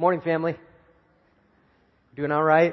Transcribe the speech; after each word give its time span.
Morning, 0.00 0.20
family. 0.20 0.54
Doing 2.14 2.30
all 2.30 2.44
right? 2.44 2.72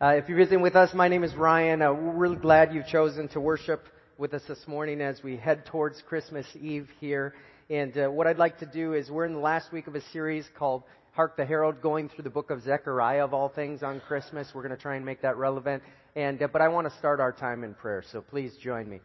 Uh, 0.00 0.14
if 0.14 0.26
you're 0.26 0.38
visiting 0.38 0.62
with 0.62 0.74
us, 0.74 0.94
my 0.94 1.06
name 1.06 1.22
is 1.22 1.34
Ryan. 1.34 1.82
Uh, 1.82 1.92
we're 1.92 2.16
really 2.16 2.36
glad 2.36 2.72
you've 2.72 2.86
chosen 2.86 3.28
to 3.28 3.40
worship 3.40 3.84
with 4.16 4.32
us 4.32 4.40
this 4.48 4.66
morning 4.66 5.02
as 5.02 5.22
we 5.22 5.36
head 5.36 5.66
towards 5.66 6.02
Christmas 6.08 6.46
Eve 6.62 6.88
here. 6.98 7.34
And 7.68 7.94
uh, 7.98 8.08
what 8.08 8.26
I'd 8.26 8.38
like 8.38 8.58
to 8.60 8.64
do 8.64 8.94
is 8.94 9.10
we're 9.10 9.26
in 9.26 9.34
the 9.34 9.38
last 9.38 9.70
week 9.70 9.86
of 9.86 9.96
a 9.96 10.00
series 10.10 10.46
called 10.58 10.82
Hark 11.12 11.36
the 11.36 11.44
Herald, 11.44 11.82
going 11.82 12.08
through 12.08 12.24
the 12.24 12.30
book 12.30 12.48
of 12.48 12.62
Zechariah 12.62 13.22
of 13.22 13.34
all 13.34 13.50
things 13.50 13.82
on 13.82 14.00
Christmas. 14.00 14.48
We're 14.54 14.62
going 14.62 14.74
to 14.74 14.80
try 14.80 14.96
and 14.96 15.04
make 15.04 15.20
that 15.20 15.36
relevant. 15.36 15.82
And 16.16 16.42
uh, 16.42 16.48
but 16.50 16.62
I 16.62 16.68
want 16.68 16.90
to 16.90 16.98
start 16.98 17.20
our 17.20 17.32
time 17.32 17.64
in 17.64 17.74
prayer, 17.74 18.02
so 18.10 18.22
please 18.22 18.54
join 18.62 18.88
me. 18.88 19.00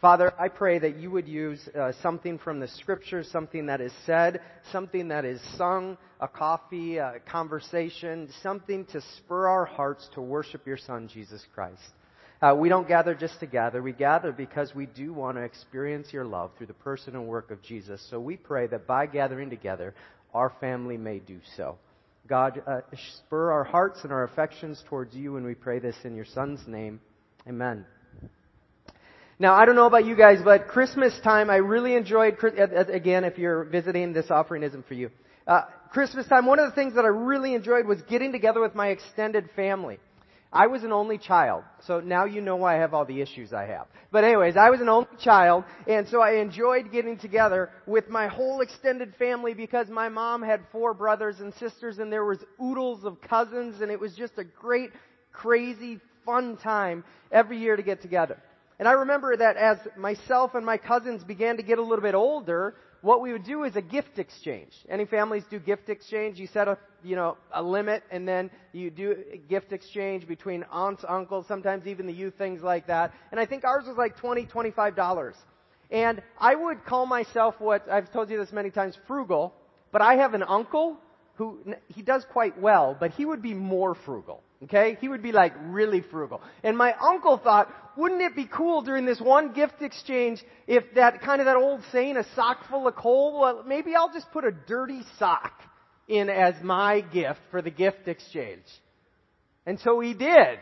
Father, 0.00 0.32
I 0.38 0.46
pray 0.48 0.78
that 0.78 0.96
you 0.96 1.10
would 1.10 1.26
use 1.26 1.68
uh, 1.68 1.90
something 2.02 2.38
from 2.38 2.60
the 2.60 2.68
scriptures, 2.68 3.28
something 3.32 3.66
that 3.66 3.80
is 3.80 3.92
said, 4.06 4.40
something 4.70 5.08
that 5.08 5.24
is 5.24 5.40
sung, 5.56 5.98
a 6.20 6.28
coffee, 6.28 6.98
a 6.98 7.14
conversation, 7.28 8.28
something 8.40 8.84
to 8.86 9.00
spur 9.16 9.48
our 9.48 9.64
hearts 9.64 10.08
to 10.14 10.20
worship 10.20 10.66
your 10.68 10.78
Son, 10.78 11.08
Jesus 11.12 11.44
Christ. 11.52 11.82
Uh, 12.40 12.54
we 12.56 12.68
don't 12.68 12.86
gather 12.86 13.16
just 13.16 13.40
to 13.40 13.46
gather. 13.46 13.82
We 13.82 13.92
gather 13.92 14.30
because 14.30 14.72
we 14.72 14.86
do 14.86 15.12
want 15.12 15.36
to 15.36 15.42
experience 15.42 16.12
your 16.12 16.24
love 16.24 16.52
through 16.56 16.68
the 16.68 16.74
person 16.74 17.16
and 17.16 17.26
work 17.26 17.50
of 17.50 17.60
Jesus. 17.60 18.00
So 18.08 18.20
we 18.20 18.36
pray 18.36 18.68
that 18.68 18.86
by 18.86 19.06
gathering 19.06 19.50
together, 19.50 19.94
our 20.32 20.52
family 20.60 20.96
may 20.96 21.18
do 21.18 21.40
so. 21.56 21.76
God, 22.28 22.62
uh, 22.68 22.82
spur 23.26 23.50
our 23.50 23.64
hearts 23.64 24.04
and 24.04 24.12
our 24.12 24.22
affections 24.22 24.84
towards 24.88 25.16
you, 25.16 25.36
and 25.38 25.44
we 25.44 25.54
pray 25.54 25.80
this 25.80 25.96
in 26.04 26.14
your 26.14 26.26
Son's 26.26 26.60
name. 26.68 27.00
Amen. 27.48 27.84
Now, 29.40 29.54
I 29.54 29.66
don't 29.66 29.76
know 29.76 29.86
about 29.86 30.04
you 30.04 30.16
guys, 30.16 30.40
but 30.42 30.66
Christmas 30.66 31.16
time, 31.22 31.48
I 31.48 31.56
really 31.56 31.94
enjoyed, 31.94 32.38
again, 32.42 33.22
if 33.22 33.38
you're 33.38 33.62
visiting, 33.64 34.12
this 34.12 34.32
offering 34.32 34.64
isn't 34.64 34.88
for 34.88 34.94
you. 34.94 35.10
Uh, 35.46 35.62
Christmas 35.92 36.26
time, 36.26 36.44
one 36.44 36.58
of 36.58 36.68
the 36.68 36.74
things 36.74 36.96
that 36.96 37.04
I 37.04 37.08
really 37.08 37.54
enjoyed 37.54 37.86
was 37.86 38.02
getting 38.02 38.32
together 38.32 38.60
with 38.60 38.74
my 38.74 38.88
extended 38.88 39.48
family. 39.54 40.00
I 40.52 40.66
was 40.66 40.82
an 40.82 40.90
only 40.90 41.18
child, 41.18 41.62
so 41.86 42.00
now 42.00 42.24
you 42.24 42.40
know 42.40 42.56
why 42.56 42.76
I 42.76 42.80
have 42.80 42.94
all 42.94 43.04
the 43.04 43.20
issues 43.20 43.52
I 43.52 43.66
have. 43.66 43.86
But 44.10 44.24
anyways, 44.24 44.56
I 44.56 44.70
was 44.70 44.80
an 44.80 44.88
only 44.88 45.06
child, 45.22 45.62
and 45.86 46.08
so 46.08 46.20
I 46.20 46.40
enjoyed 46.40 46.90
getting 46.90 47.16
together 47.16 47.70
with 47.86 48.08
my 48.08 48.26
whole 48.26 48.60
extended 48.60 49.14
family 49.20 49.54
because 49.54 49.88
my 49.88 50.08
mom 50.08 50.42
had 50.42 50.62
four 50.72 50.94
brothers 50.94 51.38
and 51.38 51.54
sisters, 51.54 51.98
and 51.98 52.12
there 52.12 52.24
was 52.24 52.38
oodles 52.60 53.04
of 53.04 53.20
cousins, 53.20 53.82
and 53.82 53.92
it 53.92 54.00
was 54.00 54.16
just 54.16 54.32
a 54.38 54.44
great, 54.44 54.90
crazy, 55.32 56.00
fun 56.26 56.56
time 56.56 57.04
every 57.30 57.58
year 57.58 57.76
to 57.76 57.82
get 57.84 58.02
together. 58.02 58.38
And 58.78 58.86
I 58.86 58.92
remember 58.92 59.36
that 59.36 59.56
as 59.56 59.78
myself 59.96 60.54
and 60.54 60.64
my 60.64 60.76
cousins 60.76 61.24
began 61.24 61.56
to 61.56 61.62
get 61.62 61.78
a 61.78 61.82
little 61.82 62.02
bit 62.02 62.14
older, 62.14 62.76
what 63.00 63.20
we 63.20 63.32
would 63.32 63.44
do 63.44 63.64
is 63.64 63.74
a 63.76 63.82
gift 63.82 64.18
exchange. 64.18 64.72
Any 64.88 65.04
families 65.04 65.44
do 65.50 65.58
gift 65.58 65.88
exchange? 65.88 66.38
You 66.38 66.46
set 66.46 66.68
a, 66.68 66.78
you 67.02 67.16
know, 67.16 67.36
a 67.52 67.62
limit 67.62 68.02
and 68.10 68.26
then 68.26 68.50
you 68.72 68.90
do 68.90 69.16
a 69.32 69.36
gift 69.36 69.72
exchange 69.72 70.26
between 70.28 70.64
aunts, 70.70 71.04
uncles, 71.08 71.46
sometimes 71.48 71.86
even 71.86 72.06
the 72.06 72.12
youth, 72.12 72.34
things 72.38 72.62
like 72.62 72.86
that. 72.86 73.12
And 73.30 73.40
I 73.40 73.46
think 73.46 73.64
ours 73.64 73.84
was 73.86 73.96
like 73.96 74.16
twenty, 74.16 74.46
twenty-five 74.46 74.94
dollars. 74.94 75.34
And 75.90 76.22
I 76.38 76.54
would 76.54 76.84
call 76.84 77.06
myself 77.06 77.54
what, 77.58 77.88
I've 77.90 78.12
told 78.12 78.30
you 78.30 78.38
this 78.38 78.52
many 78.52 78.70
times, 78.70 78.96
frugal, 79.06 79.54
but 79.90 80.02
I 80.02 80.16
have 80.16 80.34
an 80.34 80.42
uncle 80.42 80.98
who, 81.36 81.60
he 81.86 82.02
does 82.02 82.26
quite 82.30 82.60
well, 82.60 82.96
but 82.98 83.12
he 83.12 83.24
would 83.24 83.40
be 83.40 83.54
more 83.54 83.94
frugal. 83.94 84.42
Okay? 84.64 84.96
He 85.00 85.08
would 85.08 85.22
be 85.22 85.32
like 85.32 85.54
really 85.66 86.00
frugal. 86.00 86.40
And 86.62 86.76
my 86.76 86.94
uncle 87.00 87.38
thought, 87.38 87.72
wouldn't 87.96 88.22
it 88.22 88.34
be 88.34 88.46
cool 88.46 88.82
during 88.82 89.06
this 89.06 89.20
one 89.20 89.52
gift 89.52 89.82
exchange 89.82 90.42
if 90.66 90.84
that 90.94 91.22
kind 91.22 91.40
of 91.40 91.46
that 91.46 91.56
old 91.56 91.82
saying, 91.92 92.16
a 92.16 92.24
sock 92.34 92.68
full 92.68 92.86
of 92.88 92.96
coal? 92.96 93.40
Well, 93.40 93.64
maybe 93.66 93.94
I'll 93.94 94.12
just 94.12 94.30
put 94.32 94.44
a 94.44 94.52
dirty 94.52 95.02
sock 95.18 95.52
in 96.08 96.28
as 96.28 96.54
my 96.62 97.00
gift 97.00 97.40
for 97.50 97.62
the 97.62 97.70
gift 97.70 98.08
exchange. 98.08 98.64
And 99.66 99.78
so 99.80 100.00
he 100.00 100.14
did. 100.14 100.58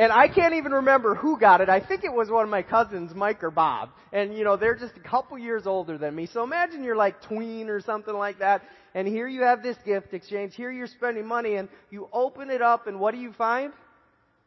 And 0.00 0.10
I 0.10 0.28
can't 0.28 0.54
even 0.54 0.72
remember 0.72 1.14
who 1.14 1.38
got 1.38 1.60
it. 1.60 1.68
I 1.68 1.78
think 1.78 2.04
it 2.04 2.12
was 2.14 2.30
one 2.30 2.42
of 2.42 2.48
my 2.48 2.62
cousins, 2.62 3.14
Mike 3.14 3.44
or 3.44 3.50
Bob. 3.50 3.90
And 4.14 4.34
you 4.34 4.44
know, 4.44 4.56
they're 4.56 4.74
just 4.74 4.96
a 4.96 5.00
couple 5.00 5.38
years 5.38 5.66
older 5.66 5.98
than 5.98 6.14
me. 6.14 6.24
So 6.24 6.42
imagine 6.42 6.82
you're 6.82 6.96
like 6.96 7.20
tween 7.20 7.68
or 7.68 7.82
something 7.82 8.14
like 8.14 8.38
that. 8.38 8.62
And 8.94 9.06
here 9.06 9.28
you 9.28 9.42
have 9.42 9.62
this 9.62 9.76
gift 9.84 10.14
exchange. 10.14 10.54
Here 10.54 10.70
you're 10.70 10.86
spending 10.86 11.26
money 11.26 11.56
and 11.56 11.68
you 11.90 12.08
open 12.14 12.48
it 12.48 12.62
up 12.62 12.86
and 12.86 12.98
what 12.98 13.14
do 13.14 13.20
you 13.20 13.34
find? 13.34 13.74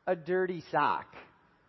A 0.07 0.15
dirty 0.15 0.63
sock. 0.71 1.05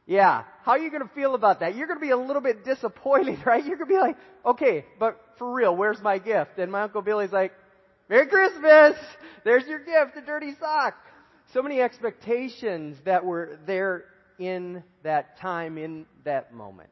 Yeah. 0.06 0.44
How 0.62 0.72
are 0.72 0.78
you 0.78 0.90
going 0.90 1.06
to 1.06 1.14
feel 1.14 1.34
about 1.34 1.60
that? 1.60 1.76
You're 1.76 1.86
going 1.86 2.00
to 2.00 2.06
be 2.06 2.12
a 2.12 2.16
little 2.16 2.40
bit 2.40 2.64
disappointed, 2.64 3.40
right? 3.44 3.62
You're 3.62 3.76
going 3.76 3.90
to 3.90 3.94
be 3.94 4.00
like, 4.00 4.16
okay, 4.46 4.86
but 4.98 5.20
for 5.36 5.52
real, 5.52 5.76
where's 5.76 6.00
my 6.00 6.16
gift? 6.16 6.58
And 6.58 6.72
my 6.72 6.84
Uncle 6.84 7.02
Billy's 7.02 7.32
like, 7.32 7.52
Merry 8.08 8.28
Christmas! 8.28 8.96
There's 9.44 9.66
your 9.66 9.80
gift, 9.80 10.16
a 10.16 10.22
dirty 10.22 10.54
sock 10.58 10.94
so 11.52 11.62
many 11.62 11.80
expectations 11.80 12.96
that 13.04 13.24
were 13.24 13.58
there 13.66 14.04
in 14.38 14.82
that 15.02 15.38
time, 15.38 15.78
in 15.78 16.06
that 16.24 16.52
moment. 16.52 16.90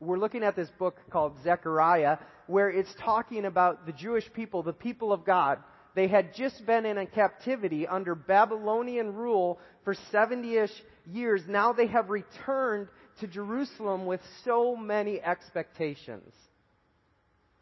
We're 0.00 0.18
looking 0.18 0.44
at 0.44 0.54
this 0.54 0.68
book 0.78 0.96
called 1.10 1.34
Zechariah, 1.42 2.18
where 2.46 2.70
it's 2.70 2.94
talking 3.00 3.44
about 3.44 3.86
the 3.86 3.92
Jewish 3.92 4.24
people, 4.32 4.62
the 4.62 4.72
people 4.72 5.12
of 5.12 5.24
God. 5.24 5.58
They 5.96 6.06
had 6.06 6.34
just 6.34 6.64
been 6.64 6.86
in 6.86 6.98
a 6.98 7.06
captivity 7.06 7.86
under 7.86 8.14
Babylonian 8.14 9.14
rule 9.14 9.58
for 9.82 9.96
70-ish 10.12 10.70
years. 11.06 11.42
Now 11.48 11.72
they 11.72 11.88
have 11.88 12.10
returned 12.10 12.86
to 13.20 13.26
Jerusalem 13.26 14.06
with 14.06 14.20
so 14.44 14.76
many 14.76 15.20
expectations. 15.20 16.32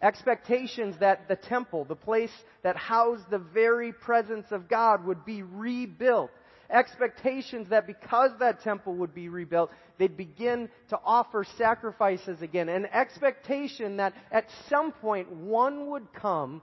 Expectations 0.02 0.96
that 1.00 1.26
the 1.26 1.36
temple, 1.36 1.84
the 1.84 1.96
place 1.96 2.32
that 2.62 2.76
housed 2.76 3.30
the 3.30 3.38
very 3.38 3.92
presence 3.92 4.46
of 4.50 4.68
God, 4.68 5.04
would 5.06 5.24
be 5.24 5.42
rebuilt. 5.42 6.30
Expectations 6.68 7.68
that 7.70 7.86
because 7.86 8.32
that 8.40 8.60
temple 8.62 8.94
would 8.96 9.14
be 9.14 9.28
rebuilt, 9.28 9.70
they'd 9.98 10.16
begin 10.16 10.68
to 10.88 10.98
offer 11.04 11.44
sacrifices 11.56 12.42
again. 12.42 12.68
An 12.68 12.86
expectation 12.86 13.96
that 13.98 14.12
at 14.32 14.48
some 14.68 14.92
point 14.92 15.30
one 15.30 15.90
would 15.90 16.12
come 16.12 16.60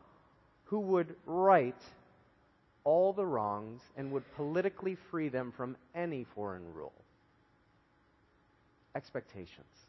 who 0.65 0.79
would 0.79 1.15
right 1.25 1.81
all 2.83 3.13
the 3.13 3.25
wrongs 3.25 3.81
and 3.95 4.11
would 4.11 4.23
politically 4.35 4.97
free 5.09 5.29
them 5.29 5.53
from 5.55 5.77
any 5.95 6.25
foreign 6.35 6.73
rule. 6.73 6.94
Expectations. 8.95 9.82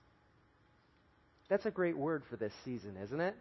That's 1.49 1.67
a 1.67 1.71
great 1.71 1.97
word 1.97 2.23
for 2.29 2.37
this 2.37 2.53
season, 2.65 2.97
isn't 3.03 3.21
it? 3.21 3.35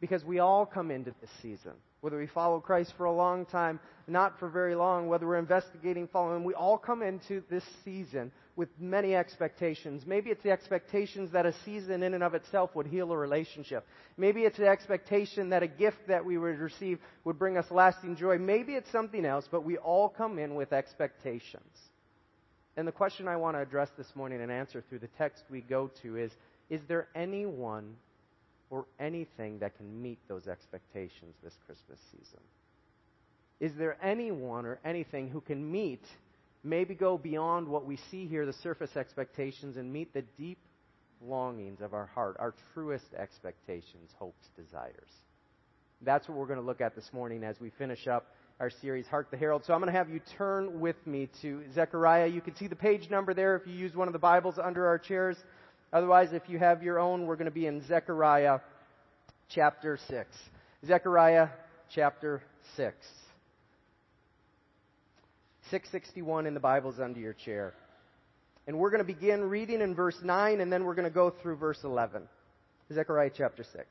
Because 0.00 0.24
we 0.24 0.38
all 0.38 0.66
come 0.66 0.90
into 0.90 1.14
this 1.20 1.30
season. 1.42 1.72
Whether 2.00 2.18
we 2.18 2.26
follow 2.26 2.60
Christ 2.60 2.92
for 2.96 3.06
a 3.06 3.12
long 3.12 3.46
time, 3.46 3.80
not 4.06 4.38
for 4.38 4.48
very 4.48 4.74
long, 4.74 5.08
whether 5.08 5.26
we're 5.26 5.38
investigating 5.38 6.08
following, 6.12 6.44
we 6.44 6.54
all 6.54 6.78
come 6.78 7.02
into 7.02 7.42
this 7.50 7.64
season 7.84 8.30
with 8.54 8.68
many 8.78 9.14
expectations. 9.14 10.04
Maybe 10.06 10.30
it's 10.30 10.42
the 10.42 10.50
expectations 10.50 11.32
that 11.32 11.46
a 11.46 11.54
season 11.64 12.02
in 12.02 12.14
and 12.14 12.22
of 12.22 12.34
itself 12.34 12.74
would 12.74 12.86
heal 12.86 13.12
a 13.12 13.16
relationship. 13.16 13.86
Maybe 14.16 14.42
it's 14.42 14.58
the 14.58 14.68
expectation 14.68 15.50
that 15.50 15.62
a 15.62 15.66
gift 15.66 16.08
that 16.08 16.24
we 16.24 16.38
would 16.38 16.58
receive 16.58 16.98
would 17.24 17.38
bring 17.38 17.56
us 17.56 17.66
lasting 17.70 18.16
joy. 18.16 18.38
Maybe 18.38 18.74
it's 18.74 18.90
something 18.92 19.24
else, 19.24 19.46
but 19.50 19.64
we 19.64 19.76
all 19.76 20.08
come 20.08 20.38
in 20.38 20.54
with 20.54 20.72
expectations. 20.72 21.76
And 22.76 22.86
the 22.86 22.92
question 22.92 23.26
I 23.28 23.36
want 23.36 23.56
to 23.56 23.60
address 23.60 23.88
this 23.96 24.14
morning 24.14 24.42
and 24.42 24.52
answer 24.52 24.84
through 24.88 24.98
the 25.00 25.08
text 25.18 25.44
we 25.50 25.62
go 25.62 25.90
to 26.02 26.16
is 26.16 26.30
is 26.70 26.80
there 26.88 27.08
anyone 27.14 27.96
or 28.70 28.86
anything 28.98 29.58
that 29.60 29.76
can 29.76 30.02
meet 30.02 30.18
those 30.28 30.48
expectations 30.48 31.34
this 31.42 31.54
Christmas 31.66 31.98
season? 32.10 32.40
Is 33.60 33.72
there 33.78 33.96
anyone 34.02 34.66
or 34.66 34.78
anything 34.84 35.28
who 35.28 35.40
can 35.40 35.70
meet, 35.70 36.02
maybe 36.62 36.94
go 36.94 37.16
beyond 37.16 37.68
what 37.68 37.86
we 37.86 37.98
see 38.10 38.26
here, 38.26 38.44
the 38.44 38.52
surface 38.52 38.96
expectations, 38.96 39.76
and 39.76 39.92
meet 39.92 40.12
the 40.12 40.24
deep 40.36 40.58
longings 41.24 41.80
of 41.80 41.94
our 41.94 42.06
heart, 42.06 42.36
our 42.38 42.54
truest 42.74 43.06
expectations, 43.16 44.10
hopes, 44.18 44.48
desires? 44.56 45.08
That's 46.02 46.28
what 46.28 46.36
we're 46.36 46.46
going 46.46 46.60
to 46.60 46.66
look 46.66 46.82
at 46.82 46.94
this 46.94 47.08
morning 47.12 47.44
as 47.44 47.58
we 47.60 47.70
finish 47.78 48.06
up 48.06 48.26
our 48.60 48.70
series, 48.70 49.06
Hark 49.06 49.30
the 49.30 49.36
Herald. 49.36 49.64
So 49.66 49.72
I'm 49.72 49.80
going 49.80 49.92
to 49.92 49.98
have 49.98 50.10
you 50.10 50.20
turn 50.36 50.80
with 50.80 50.96
me 51.06 51.28
to 51.42 51.62
Zechariah. 51.74 52.26
You 52.26 52.40
can 52.40 52.56
see 52.56 52.66
the 52.66 52.76
page 52.76 53.10
number 53.10 53.34
there 53.34 53.56
if 53.56 53.66
you 53.66 53.74
use 53.74 53.94
one 53.94 54.08
of 54.08 54.12
the 54.12 54.18
Bibles 54.18 54.58
under 54.62 54.86
our 54.86 54.98
chairs. 54.98 55.36
Otherwise, 55.92 56.32
if 56.32 56.48
you 56.48 56.58
have 56.58 56.82
your 56.82 56.98
own, 56.98 57.26
we're 57.26 57.36
going 57.36 57.46
to 57.46 57.50
be 57.50 57.66
in 57.66 57.86
Zechariah 57.86 58.58
chapter 59.48 59.98
6. 60.08 60.28
Zechariah 60.84 61.48
chapter 61.94 62.42
6. 62.76 62.94
661 65.70 66.46
in 66.46 66.54
the 66.54 66.60
Bibles 66.60 67.00
under 67.00 67.20
your 67.20 67.32
chair. 67.32 67.74
And 68.66 68.78
we're 68.78 68.90
going 68.90 69.04
to 69.04 69.12
begin 69.12 69.48
reading 69.48 69.80
in 69.80 69.94
verse 69.94 70.18
9 70.22 70.60
and 70.60 70.72
then 70.72 70.84
we're 70.84 70.94
going 70.94 71.08
to 71.08 71.14
go 71.14 71.30
through 71.30 71.56
verse 71.56 71.78
11. 71.84 72.22
Zechariah 72.92 73.30
chapter 73.36 73.64
6. 73.64 73.84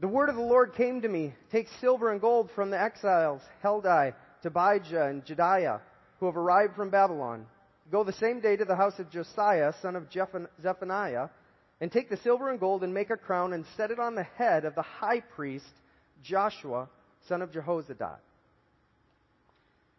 The 0.00 0.08
word 0.08 0.28
of 0.28 0.36
the 0.36 0.42
Lord 0.42 0.74
came 0.74 1.02
to 1.02 1.08
me 1.08 1.34
Take 1.52 1.68
silver 1.80 2.10
and 2.10 2.20
gold 2.20 2.50
from 2.54 2.70
the 2.70 2.80
exiles, 2.80 3.42
Heldai, 3.62 4.14
Tobijah, 4.42 5.06
and 5.08 5.24
Jedaiah, 5.24 5.80
who 6.20 6.26
have 6.26 6.36
arrived 6.36 6.74
from 6.74 6.90
Babylon 6.90 7.46
Go 7.90 8.02
the 8.02 8.12
same 8.12 8.40
day 8.40 8.56
to 8.56 8.64
the 8.64 8.76
house 8.76 8.98
of 8.98 9.10
Josiah, 9.10 9.72
son 9.82 9.96
of 9.96 10.06
Zephaniah, 10.62 11.28
and 11.80 11.92
take 11.92 12.08
the 12.08 12.16
silver 12.18 12.50
and 12.50 12.58
gold 12.58 12.82
and 12.82 12.94
make 12.94 13.10
a 13.10 13.16
crown 13.16 13.52
and 13.52 13.64
set 13.76 13.90
it 13.90 13.98
on 13.98 14.14
the 14.14 14.22
head 14.22 14.64
of 14.64 14.74
the 14.74 14.82
high 14.82 15.20
priest 15.20 15.66
Joshua, 16.22 16.88
son 17.28 17.42
of 17.42 17.50
Jehozadak. 17.50 18.18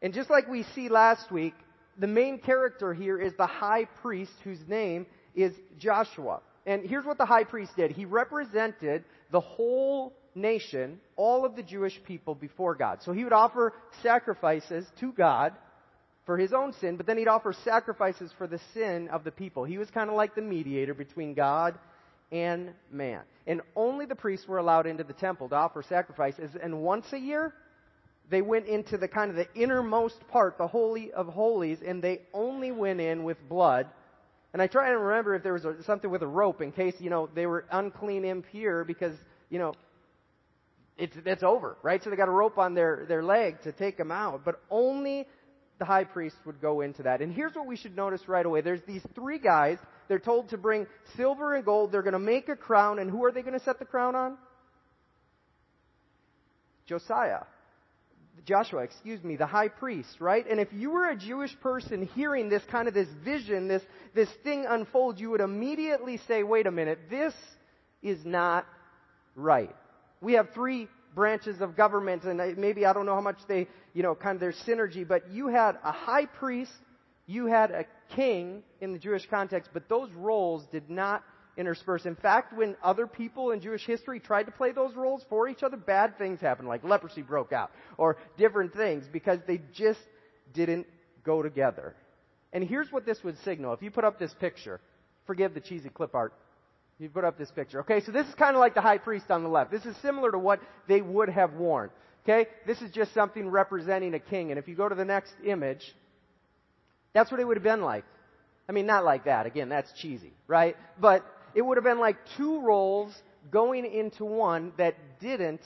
And 0.01 0.13
just 0.13 0.29
like 0.29 0.47
we 0.47 0.63
see 0.75 0.89
last 0.89 1.31
week, 1.31 1.53
the 1.97 2.07
main 2.07 2.39
character 2.39 2.93
here 2.93 3.19
is 3.19 3.33
the 3.37 3.47
high 3.47 3.85
priest 4.01 4.33
whose 4.43 4.59
name 4.67 5.05
is 5.35 5.53
Joshua. 5.77 6.41
And 6.65 6.83
here's 6.87 7.05
what 7.05 7.17
the 7.17 7.25
high 7.25 7.43
priest 7.43 7.71
did. 7.75 7.91
He 7.91 8.05
represented 8.05 9.03
the 9.31 9.39
whole 9.39 10.13
nation, 10.33 10.99
all 11.15 11.45
of 11.45 11.55
the 11.55 11.63
Jewish 11.63 11.99
people 12.03 12.35
before 12.35 12.75
God. 12.75 12.99
So 13.03 13.13
he 13.13 13.23
would 13.23 13.33
offer 13.33 13.73
sacrifices 14.01 14.85
to 14.99 15.13
God 15.13 15.53
for 16.25 16.37
his 16.37 16.53
own 16.53 16.73
sin, 16.73 16.97
but 16.97 17.05
then 17.05 17.17
he'd 17.17 17.27
offer 17.27 17.53
sacrifices 17.53 18.31
for 18.37 18.47
the 18.47 18.59
sin 18.73 19.07
of 19.09 19.23
the 19.23 19.31
people. 19.31 19.63
He 19.63 19.77
was 19.77 19.89
kind 19.91 20.09
of 20.09 20.15
like 20.15 20.35
the 20.35 20.41
mediator 20.41 20.93
between 20.93 21.33
God 21.33 21.77
and 22.31 22.71
man. 22.91 23.21
And 23.45 23.61
only 23.75 24.05
the 24.05 24.15
priests 24.15 24.47
were 24.47 24.57
allowed 24.57 24.87
into 24.87 25.03
the 25.03 25.13
temple 25.13 25.49
to 25.49 25.55
offer 25.55 25.83
sacrifices. 25.83 26.51
And 26.61 26.81
once 26.81 27.05
a 27.13 27.19
year, 27.19 27.53
they 28.29 28.41
went 28.41 28.65
into 28.65 28.97
the 28.97 29.07
kind 29.07 29.29
of 29.29 29.37
the 29.37 29.47
innermost 29.53 30.27
part, 30.27 30.57
the 30.57 30.67
Holy 30.67 31.11
of 31.11 31.27
Holies, 31.27 31.79
and 31.85 32.01
they 32.01 32.21
only 32.33 32.71
went 32.71 32.99
in 32.99 33.23
with 33.23 33.37
blood. 33.47 33.87
And 34.53 34.61
I 34.61 34.67
try 34.67 34.89
to 34.89 34.97
remember 34.97 35.35
if 35.35 35.43
there 35.43 35.53
was 35.53 35.65
a, 35.65 35.83
something 35.83 36.09
with 36.09 36.23
a 36.23 36.27
rope 36.27 36.61
in 36.61 36.71
case, 36.71 36.95
you 36.99 37.11
know, 37.11 37.29
they 37.35 37.45
were 37.45 37.65
unclean, 37.71 38.25
impure, 38.25 38.83
because, 38.83 39.15
you 39.51 39.59
know, 39.59 39.75
it's, 40.97 41.15
it's 41.25 41.43
over, 41.43 41.77
right? 41.83 42.03
So 42.03 42.09
they 42.09 42.15
got 42.15 42.29
a 42.29 42.31
rope 42.31 42.57
on 42.57 42.73
their, 42.73 43.05
their 43.07 43.21
leg 43.21 43.61
to 43.63 43.71
take 43.71 43.97
them 43.97 44.11
out. 44.11 44.43
But 44.45 44.61
only 44.71 45.27
the 45.79 45.85
high 45.85 46.05
priest 46.05 46.35
would 46.45 46.61
go 46.61 46.81
into 46.81 47.03
that. 47.03 47.21
And 47.21 47.33
here's 47.33 47.53
what 47.53 47.67
we 47.67 47.75
should 47.75 47.95
notice 47.95 48.27
right 48.27 48.45
away. 48.45 48.61
There's 48.61 48.83
these 48.87 49.03
three 49.13 49.39
guys. 49.39 49.77
They're 50.07 50.19
told 50.19 50.49
to 50.49 50.57
bring 50.57 50.87
silver 51.17 51.55
and 51.55 51.65
gold. 51.65 51.91
They're 51.91 52.01
going 52.01 52.13
to 52.13 52.19
make 52.19 52.47
a 52.49 52.55
crown. 52.55 52.99
And 52.99 53.09
who 53.09 53.25
are 53.25 53.31
they 53.31 53.41
going 53.41 53.57
to 53.57 53.65
set 53.65 53.79
the 53.79 53.85
crown 53.85 54.15
on? 54.15 54.37
Josiah. 56.85 57.41
Joshua, 58.45 58.83
excuse 58.83 59.23
me, 59.23 59.37
the 59.37 59.47
high 59.47 59.69
priest, 59.69 60.19
right? 60.19 60.45
And 60.47 60.59
if 60.59 60.67
you 60.71 60.91
were 60.91 61.09
a 61.09 61.15
Jewish 61.15 61.57
person 61.61 62.05
hearing 62.13 62.47
this 62.47 62.61
kind 62.69 62.87
of 62.87 62.93
this 62.93 63.07
vision, 63.23 63.67
this, 63.67 63.81
this 64.13 64.29
thing 64.43 64.65
unfold, 64.69 65.19
you 65.19 65.31
would 65.31 65.41
immediately 65.41 66.19
say, 66.27 66.43
wait 66.43 66.67
a 66.67 66.71
minute, 66.71 66.99
this 67.09 67.33
is 68.03 68.23
not 68.23 68.65
right. 69.35 69.75
We 70.21 70.33
have 70.33 70.49
three 70.53 70.87
branches 71.15 71.61
of 71.61 71.75
government, 71.75 72.23
and 72.25 72.57
maybe 72.57 72.85
I 72.85 72.93
don't 72.93 73.05
know 73.05 73.15
how 73.15 73.21
much 73.21 73.39
they, 73.47 73.67
you 73.93 74.03
know, 74.03 74.13
kind 74.13 74.35
of 74.35 74.41
their 74.41 74.53
synergy, 74.67 75.07
but 75.07 75.31
you 75.31 75.47
had 75.47 75.77
a 75.83 75.91
high 75.91 76.25
priest, 76.25 76.73
you 77.25 77.47
had 77.47 77.71
a 77.71 77.85
king 78.15 78.61
in 78.81 78.93
the 78.93 78.99
Jewish 78.99 79.25
context, 79.29 79.71
but 79.73 79.89
those 79.89 80.11
roles 80.11 80.65
did 80.71 80.89
not 80.89 81.23
intersperse. 81.57 82.05
In 82.05 82.15
fact, 82.15 82.55
when 82.55 82.75
other 82.83 83.07
people 83.07 83.51
in 83.51 83.61
Jewish 83.61 83.85
history 83.85 84.19
tried 84.19 84.43
to 84.43 84.51
play 84.51 84.73
those 84.73 84.93
roles 84.93 85.23
for 85.29 85.47
each 85.47 85.63
other, 85.63 85.77
bad 85.77 86.17
things 86.17 86.41
happened, 86.41 86.67
like 86.67 86.83
leprosy 86.83 87.21
broke 87.21 87.53
out, 87.53 87.71
or 87.97 88.17
different 88.37 88.73
things, 88.73 89.05
because 89.11 89.39
they 89.47 89.61
just 89.73 90.01
didn't 90.53 90.85
go 91.23 91.41
together. 91.41 91.95
And 92.51 92.63
here's 92.63 92.91
what 92.91 93.05
this 93.05 93.23
would 93.23 93.37
signal. 93.39 93.73
If 93.73 93.81
you 93.81 93.89
put 93.89 94.03
up 94.03 94.19
this 94.19 94.33
picture, 94.39 94.79
forgive 95.25 95.53
the 95.53 95.61
cheesy 95.61 95.89
clip 95.89 96.13
art, 96.13 96.33
you 96.99 97.09
put 97.09 97.23
up 97.23 97.37
this 97.37 97.51
picture. 97.51 97.81
Okay, 97.81 98.01
so 98.01 98.11
this 98.11 98.27
is 98.27 98.35
kind 98.35 98.55
of 98.55 98.59
like 98.59 98.73
the 98.73 98.81
high 98.81 98.97
priest 98.97 99.29
on 99.29 99.43
the 99.43 99.49
left. 99.49 99.71
This 99.71 99.85
is 99.85 99.95
similar 100.01 100.31
to 100.31 100.39
what 100.39 100.61
they 100.87 101.01
would 101.01 101.29
have 101.29 101.53
worn. 101.53 101.89
Okay, 102.23 102.49
this 102.65 102.81
is 102.81 102.91
just 102.91 103.13
something 103.13 103.49
representing 103.49 104.13
a 104.13 104.19
king. 104.19 104.49
And 104.51 104.57
if 104.57 104.67
you 104.67 104.75
go 104.75 104.89
to 104.89 104.95
the 104.95 105.05
next 105.05 105.33
image, 105.45 105.83
that's 107.13 107.29
what 107.31 107.39
it 107.39 107.43
would 107.43 107.57
have 107.57 107.63
been 107.63 107.81
like. 107.81 108.05
I 108.67 108.71
mean, 108.71 108.87
not 108.87 109.05
like 109.05 109.25
that. 109.25 109.45
Again, 109.45 109.69
that's 109.69 109.91
cheesy, 109.99 110.33
right? 110.47 110.75
But 110.99 111.23
it 111.53 111.61
would 111.61 111.77
have 111.77 111.83
been 111.83 111.99
like 111.99 112.17
two 112.37 112.61
roles 112.61 113.13
going 113.51 113.85
into 113.85 114.25
one 114.25 114.73
that 114.77 114.95
didn't 115.19 115.61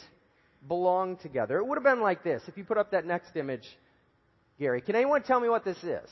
belong 0.67 1.15
together. 1.17 1.57
It 1.57 1.65
would 1.65 1.77
have 1.77 1.83
been 1.83 2.01
like 2.01 2.23
this. 2.23 2.43
If 2.47 2.57
you 2.57 2.65
put 2.65 2.77
up 2.77 2.91
that 2.91 3.05
next 3.05 3.35
image, 3.37 3.65
Gary, 4.59 4.81
can 4.81 4.95
anyone 4.95 5.23
tell 5.23 5.39
me 5.39 5.47
what 5.47 5.63
this 5.63 5.81
is? 5.83 6.09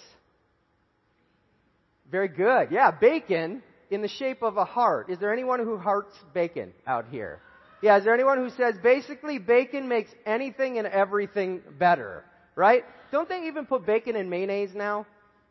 Very 2.09 2.29
good. 2.29 2.69
Yeah, 2.71 2.91
bacon 2.91 3.61
in 3.89 4.01
the 4.01 4.07
shape 4.07 4.41
of 4.41 4.57
a 4.57 4.65
heart. 4.65 5.09
Is 5.09 5.19
there 5.19 5.33
anyone 5.33 5.59
who 5.59 5.77
hearts 5.77 6.13
bacon 6.33 6.73
out 6.85 7.05
here? 7.09 7.39
Yeah, 7.81 7.97
is 7.97 8.03
there 8.03 8.13
anyone 8.13 8.37
who 8.37 8.49
says 8.49 8.75
basically 8.81 9.37
bacon 9.37 9.87
makes 9.87 10.09
anything 10.25 10.77
and 10.77 10.87
everything 10.87 11.61
better? 11.77 12.23
Right? 12.55 12.83
Don't 13.11 13.29
they 13.29 13.47
even 13.47 13.65
put 13.65 13.85
bacon 13.85 14.15
in 14.15 14.29
mayonnaise 14.29 14.71
now? 14.73 15.05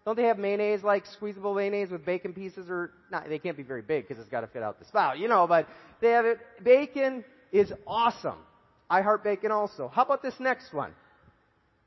Don't 0.05 0.17
they 0.17 0.25
have 0.25 0.39
mayonnaise 0.39 0.83
like 0.83 1.05
squeezable 1.07 1.55
mayonnaise 1.55 1.91
with 1.91 2.05
bacon 2.05 2.33
pieces 2.33 2.67
or 2.69 2.93
not? 3.11 3.29
They 3.29 3.39
can't 3.39 3.57
be 3.57 3.63
very 3.63 3.83
big 3.83 4.07
because 4.07 4.21
it's 4.21 4.31
got 4.31 4.43
to 4.43 4.47
fit 4.47 4.63
out 4.63 4.79
the 4.79 4.85
spout, 4.85 5.19
you 5.19 5.29
know. 5.29 5.47
But 5.47 5.69
they 6.01 6.11
have 6.11 6.25
it. 6.25 6.39
Bacon 6.63 7.25
is 7.53 7.73
awesome. 7.87 8.39
I 8.89 9.03
heart 9.03 9.25
bacon 9.25 9.51
also. 9.51 9.91
How 9.93 10.03
about 10.03 10.23
this 10.23 10.35
next 10.39 10.73
one? 10.73 10.93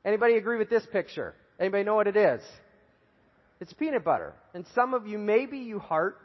Anybody 0.04 0.36
agree 0.36 0.58
with 0.58 0.68
this 0.68 0.84
picture? 0.90 1.34
Anybody 1.58 1.84
know 1.84 1.94
what 1.94 2.06
it 2.06 2.16
is? 2.16 2.42
It's 3.60 3.72
peanut 3.72 4.04
butter. 4.04 4.34
And 4.54 4.66
some 4.74 4.94
of 4.94 5.06
you, 5.06 5.18
maybe 5.18 5.58
you 5.58 5.78
heart 5.78 6.18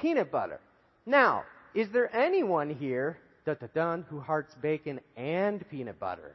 peanut 0.00 0.30
butter. 0.30 0.60
Now, 1.06 1.44
is 1.74 1.88
there 1.92 2.14
anyone 2.14 2.70
here 2.70 3.18
dun, 3.74 4.04
who 4.10 4.20
hearts 4.20 4.54
bacon 4.60 5.00
and 5.16 5.68
peanut 5.70 5.98
butter? 5.98 6.34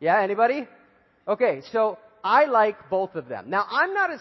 Yeah, 0.00 0.20
anybody? 0.20 0.68
Okay, 1.26 1.62
so 1.72 1.98
I 2.22 2.44
like 2.46 2.88
both 2.90 3.16
of 3.16 3.28
them. 3.28 3.50
Now, 3.50 3.66
I'm 3.68 3.92
not 3.92 4.12
as 4.12 4.20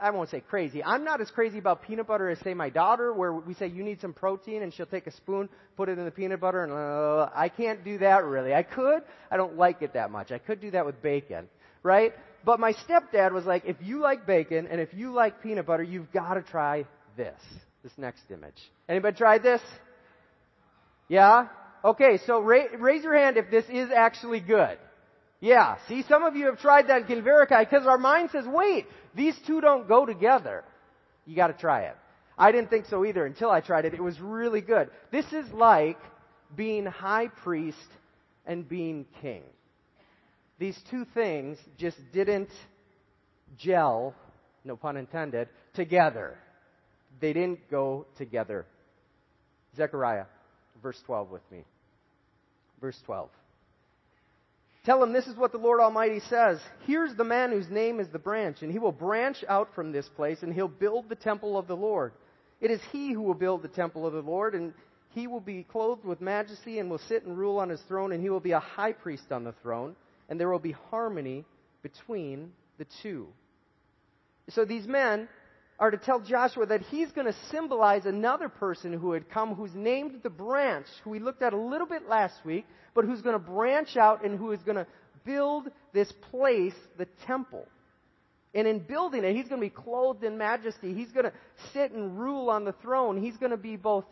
I 0.00 0.10
won't 0.10 0.30
say 0.30 0.40
crazy. 0.40 0.82
I'm 0.82 1.04
not 1.04 1.20
as 1.20 1.30
crazy 1.30 1.58
about 1.58 1.82
peanut 1.82 2.06
butter 2.06 2.30
as 2.30 2.38
say 2.40 2.54
my 2.54 2.70
daughter, 2.70 3.12
where 3.12 3.32
we 3.32 3.54
say 3.54 3.66
you 3.66 3.82
need 3.82 4.00
some 4.00 4.12
protein, 4.12 4.62
and 4.62 4.72
she'll 4.72 4.86
take 4.86 5.06
a 5.06 5.12
spoon, 5.12 5.48
put 5.76 5.88
it 5.88 5.98
in 5.98 6.04
the 6.04 6.10
peanut 6.10 6.40
butter, 6.40 6.64
and 6.64 6.72
uh, 6.72 7.30
I 7.34 7.48
can't 7.48 7.84
do 7.84 7.98
that 7.98 8.24
really. 8.24 8.54
I 8.54 8.62
could. 8.62 9.02
I 9.30 9.36
don't 9.36 9.56
like 9.56 9.82
it 9.82 9.94
that 9.94 10.10
much. 10.10 10.30
I 10.30 10.38
could 10.38 10.60
do 10.60 10.70
that 10.70 10.86
with 10.86 11.02
bacon, 11.02 11.48
right? 11.82 12.14
But 12.44 12.60
my 12.60 12.72
stepdad 12.72 13.32
was 13.32 13.44
like, 13.44 13.64
if 13.66 13.76
you 13.80 14.00
like 14.00 14.26
bacon 14.26 14.68
and 14.68 14.80
if 14.80 14.94
you 14.94 15.12
like 15.12 15.42
peanut 15.42 15.66
butter, 15.66 15.82
you've 15.82 16.12
got 16.12 16.34
to 16.34 16.42
try 16.42 16.86
this. 17.16 17.40
This 17.82 17.92
next 17.96 18.22
image. 18.30 18.58
Anybody 18.88 19.16
tried 19.16 19.42
this? 19.42 19.60
Yeah? 21.08 21.48
Okay, 21.84 22.18
so 22.26 22.40
ra- 22.40 22.66
raise 22.78 23.04
your 23.04 23.16
hand 23.16 23.36
if 23.36 23.50
this 23.50 23.64
is 23.70 23.90
actually 23.94 24.40
good. 24.40 24.78
Yeah, 25.40 25.76
see, 25.88 26.04
some 26.08 26.24
of 26.24 26.34
you 26.34 26.46
have 26.46 26.58
tried 26.58 26.88
that 26.88 27.06
verify 27.06 27.64
because 27.64 27.86
our 27.86 27.98
mind 27.98 28.30
says, 28.32 28.44
wait, 28.46 28.86
these 29.14 29.38
two 29.46 29.60
don't 29.60 29.86
go 29.86 30.04
together. 30.04 30.64
You 31.26 31.36
gotta 31.36 31.52
try 31.52 31.82
it. 31.82 31.96
I 32.36 32.50
didn't 32.52 32.70
think 32.70 32.86
so 32.86 33.04
either 33.04 33.24
until 33.24 33.50
I 33.50 33.60
tried 33.60 33.84
it. 33.84 33.94
It 33.94 34.02
was 34.02 34.18
really 34.20 34.60
good. 34.60 34.90
This 35.12 35.26
is 35.32 35.48
like 35.52 35.98
being 36.56 36.86
high 36.86 37.28
priest 37.28 37.76
and 38.46 38.68
being 38.68 39.06
king. 39.20 39.42
These 40.58 40.78
two 40.90 41.04
things 41.14 41.58
just 41.78 41.96
didn't 42.12 42.50
gel, 43.56 44.14
no 44.64 44.76
pun 44.76 44.96
intended, 44.96 45.48
together. 45.74 46.36
They 47.20 47.32
didn't 47.32 47.70
go 47.70 48.06
together. 48.16 48.66
Zechariah, 49.76 50.26
verse 50.82 51.00
12 51.06 51.30
with 51.30 51.42
me. 51.50 51.64
Verse 52.80 52.98
12. 53.06 53.28
Tell 54.84 55.02
him 55.02 55.12
this 55.12 55.26
is 55.26 55.36
what 55.36 55.52
the 55.52 55.58
Lord 55.58 55.80
Almighty 55.80 56.20
says. 56.30 56.58
Here's 56.86 57.14
the 57.14 57.24
man 57.24 57.50
whose 57.50 57.68
name 57.68 58.00
is 58.00 58.08
the 58.08 58.18
branch, 58.18 58.62
and 58.62 58.72
he 58.72 58.78
will 58.78 58.92
branch 58.92 59.44
out 59.48 59.74
from 59.74 59.92
this 59.92 60.08
place, 60.16 60.38
and 60.42 60.54
he'll 60.54 60.68
build 60.68 61.08
the 61.08 61.16
temple 61.16 61.58
of 61.58 61.66
the 61.66 61.76
Lord. 61.76 62.12
It 62.60 62.70
is 62.70 62.80
he 62.90 63.12
who 63.12 63.22
will 63.22 63.34
build 63.34 63.62
the 63.62 63.68
temple 63.68 64.06
of 64.06 64.14
the 64.14 64.22
Lord, 64.22 64.54
and 64.54 64.72
he 65.10 65.26
will 65.26 65.40
be 65.40 65.64
clothed 65.64 66.04
with 66.04 66.20
majesty 66.20 66.78
and 66.78 66.88
will 66.88 67.00
sit 67.08 67.24
and 67.24 67.36
rule 67.36 67.58
on 67.58 67.68
his 67.68 67.80
throne, 67.82 68.12
and 68.12 68.22
he 68.22 68.30
will 68.30 68.40
be 68.40 68.52
a 68.52 68.60
high 68.60 68.92
priest 68.92 69.30
on 69.30 69.44
the 69.44 69.54
throne, 69.62 69.94
and 70.28 70.38
there 70.38 70.50
will 70.50 70.58
be 70.58 70.76
harmony 70.90 71.44
between 71.82 72.52
the 72.78 72.86
two. 73.02 73.28
So 74.50 74.64
these 74.64 74.86
men 74.86 75.28
are 75.78 75.90
to 75.90 75.96
tell 75.96 76.20
Joshua 76.20 76.66
that 76.66 76.82
he's 76.82 77.12
going 77.12 77.26
to 77.26 77.36
symbolize 77.50 78.04
another 78.04 78.48
person 78.48 78.92
who 78.92 79.12
had 79.12 79.30
come 79.30 79.54
who's 79.54 79.74
named 79.74 80.20
the 80.22 80.30
branch, 80.30 80.86
who 81.04 81.10
we 81.10 81.20
looked 81.20 81.42
at 81.42 81.52
a 81.52 81.56
little 81.58 81.86
bit 81.86 82.08
last 82.08 82.34
week, 82.44 82.66
but 82.94 83.04
who's 83.04 83.22
going 83.22 83.34
to 83.34 83.50
branch 83.50 83.96
out 83.96 84.24
and 84.24 84.36
who 84.36 84.50
is 84.50 84.60
going 84.62 84.76
to 84.76 84.86
build 85.24 85.68
this 85.92 86.12
place, 86.30 86.74
the 86.96 87.06
temple. 87.26 87.66
And 88.54 88.66
in 88.66 88.80
building 88.80 89.22
it, 89.22 89.36
he's 89.36 89.46
going 89.46 89.60
to 89.60 89.66
be 89.66 89.70
clothed 89.70 90.24
in 90.24 90.36
majesty. 90.36 90.94
He's 90.94 91.12
going 91.12 91.26
to 91.26 91.32
sit 91.72 91.92
and 91.92 92.18
rule 92.18 92.50
on 92.50 92.64
the 92.64 92.72
throne. 92.72 93.22
He's 93.22 93.36
going 93.36 93.52
to 93.52 93.56
be 93.56 93.76
both 93.76 94.04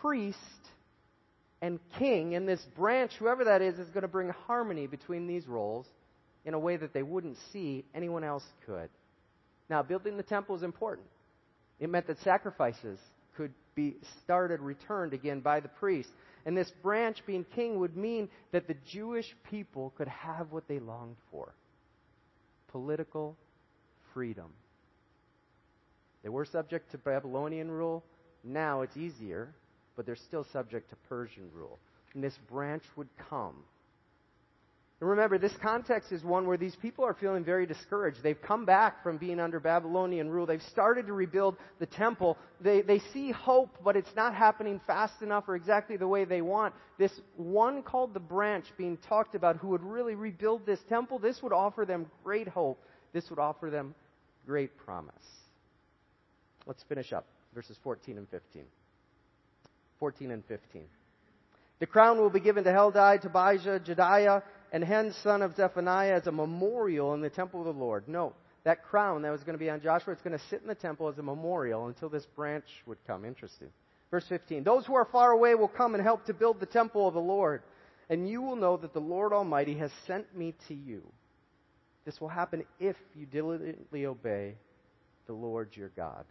priest 0.00 0.38
and 1.62 1.78
king. 1.98 2.34
And 2.34 2.48
this 2.48 2.64
branch, 2.74 3.12
whoever 3.18 3.44
that 3.44 3.62
is, 3.62 3.78
is 3.78 3.88
going 3.90 4.02
to 4.02 4.08
bring 4.08 4.30
harmony 4.46 4.86
between 4.88 5.28
these 5.28 5.46
roles 5.46 5.86
in 6.44 6.54
a 6.54 6.58
way 6.58 6.76
that 6.76 6.92
they 6.92 7.02
wouldn't 7.02 7.36
see 7.52 7.84
anyone 7.94 8.24
else 8.24 8.44
could. 8.64 8.88
Now, 9.68 9.82
building 9.82 10.16
the 10.16 10.22
temple 10.22 10.54
is 10.56 10.62
important. 10.62 11.06
It 11.80 11.90
meant 11.90 12.06
that 12.06 12.18
sacrifices 12.20 12.98
could 13.36 13.52
be 13.74 13.96
started, 14.22 14.60
returned 14.60 15.12
again 15.12 15.40
by 15.40 15.60
the 15.60 15.68
priest. 15.68 16.08
And 16.46 16.56
this 16.56 16.70
branch 16.82 17.18
being 17.26 17.44
king 17.54 17.78
would 17.80 17.96
mean 17.96 18.28
that 18.52 18.68
the 18.68 18.76
Jewish 18.88 19.34
people 19.50 19.92
could 19.96 20.08
have 20.08 20.52
what 20.52 20.68
they 20.68 20.78
longed 20.78 21.16
for 21.30 21.52
political 22.70 23.36
freedom. 24.12 24.50
They 26.22 26.28
were 26.28 26.44
subject 26.44 26.90
to 26.92 26.98
Babylonian 26.98 27.70
rule. 27.70 28.04
Now 28.44 28.82
it's 28.82 28.96
easier, 28.96 29.54
but 29.96 30.06
they're 30.06 30.16
still 30.16 30.44
subject 30.52 30.90
to 30.90 30.96
Persian 31.08 31.48
rule. 31.54 31.78
And 32.14 32.22
this 32.22 32.38
branch 32.48 32.82
would 32.96 33.08
come 33.30 33.56
And 35.00 35.10
remember, 35.10 35.36
this 35.36 35.52
context 35.60 36.10
is 36.10 36.24
one 36.24 36.46
where 36.46 36.56
these 36.56 36.74
people 36.76 37.04
are 37.04 37.12
feeling 37.12 37.44
very 37.44 37.66
discouraged. 37.66 38.22
They've 38.22 38.40
come 38.40 38.64
back 38.64 39.02
from 39.02 39.18
being 39.18 39.38
under 39.40 39.60
Babylonian 39.60 40.30
rule. 40.30 40.46
They've 40.46 40.62
started 40.70 41.06
to 41.08 41.12
rebuild 41.12 41.56
the 41.78 41.84
temple. 41.86 42.38
They, 42.62 42.80
they 42.80 43.00
see 43.12 43.30
hope, 43.30 43.76
but 43.84 43.96
it's 43.96 44.14
not 44.16 44.34
happening 44.34 44.80
fast 44.86 45.20
enough 45.20 45.44
or 45.48 45.54
exactly 45.54 45.98
the 45.98 46.08
way 46.08 46.24
they 46.24 46.40
want. 46.40 46.74
This 46.98 47.12
one 47.36 47.82
called 47.82 48.14
the 48.14 48.20
branch 48.20 48.64
being 48.78 48.96
talked 48.96 49.34
about 49.34 49.56
who 49.56 49.68
would 49.68 49.82
really 49.82 50.14
rebuild 50.14 50.64
this 50.64 50.80
temple, 50.88 51.18
this 51.18 51.42
would 51.42 51.52
offer 51.52 51.84
them 51.84 52.06
great 52.24 52.48
hope. 52.48 52.82
This 53.12 53.28
would 53.28 53.38
offer 53.38 53.68
them 53.68 53.94
great 54.46 54.78
promise. 54.78 55.14
Let's 56.64 56.82
finish 56.88 57.12
up 57.12 57.26
verses 57.54 57.76
14 57.82 58.16
and 58.16 58.28
15. 58.30 58.62
14 59.98 60.30
and 60.30 60.44
15. 60.46 60.82
The 61.78 61.86
crown 61.86 62.18
will 62.18 62.30
be 62.30 62.40
given 62.40 62.64
to 62.64 62.70
Heldai, 62.70 63.22
Tobijah, 63.22 63.80
Jedaiah, 63.80 64.42
and 64.72 64.82
Hen, 64.84 65.12
son 65.22 65.42
of 65.42 65.56
Zephaniah, 65.56 66.14
as 66.14 66.26
a 66.26 66.32
memorial 66.32 67.14
in 67.14 67.20
the 67.20 67.30
temple 67.30 67.60
of 67.60 67.66
the 67.66 67.80
Lord. 67.80 68.08
No, 68.08 68.32
that 68.64 68.82
crown 68.84 69.22
that 69.22 69.30
was 69.30 69.42
going 69.42 69.54
to 69.54 69.64
be 69.64 69.70
on 69.70 69.80
Joshua, 69.80 70.12
it's 70.12 70.22
going 70.22 70.36
to 70.36 70.44
sit 70.46 70.60
in 70.62 70.68
the 70.68 70.74
temple 70.74 71.08
as 71.08 71.18
a 71.18 71.22
memorial 71.22 71.86
until 71.86 72.08
this 72.08 72.26
branch 72.34 72.64
would 72.86 72.98
come. 73.06 73.24
Interesting. 73.24 73.68
Verse 74.10 74.26
15. 74.28 74.64
Those 74.64 74.86
who 74.86 74.94
are 74.94 75.04
far 75.04 75.32
away 75.32 75.54
will 75.54 75.68
come 75.68 75.94
and 75.94 76.02
help 76.02 76.26
to 76.26 76.34
build 76.34 76.60
the 76.60 76.66
temple 76.66 77.06
of 77.06 77.14
the 77.14 77.20
Lord, 77.20 77.62
and 78.08 78.28
you 78.28 78.42
will 78.42 78.56
know 78.56 78.76
that 78.76 78.92
the 78.92 79.00
Lord 79.00 79.32
Almighty 79.32 79.78
has 79.78 79.90
sent 80.06 80.36
me 80.36 80.54
to 80.68 80.74
you. 80.74 81.02
This 82.04 82.20
will 82.20 82.28
happen 82.28 82.64
if 82.78 82.96
you 83.14 83.26
diligently 83.26 84.06
obey 84.06 84.54
the 85.26 85.32
Lord 85.32 85.70
your 85.74 85.90
God. 85.96 86.24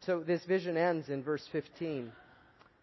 So 0.00 0.20
this 0.20 0.44
vision 0.44 0.76
ends 0.76 1.08
in 1.08 1.22
verse 1.22 1.46
15 1.52 2.12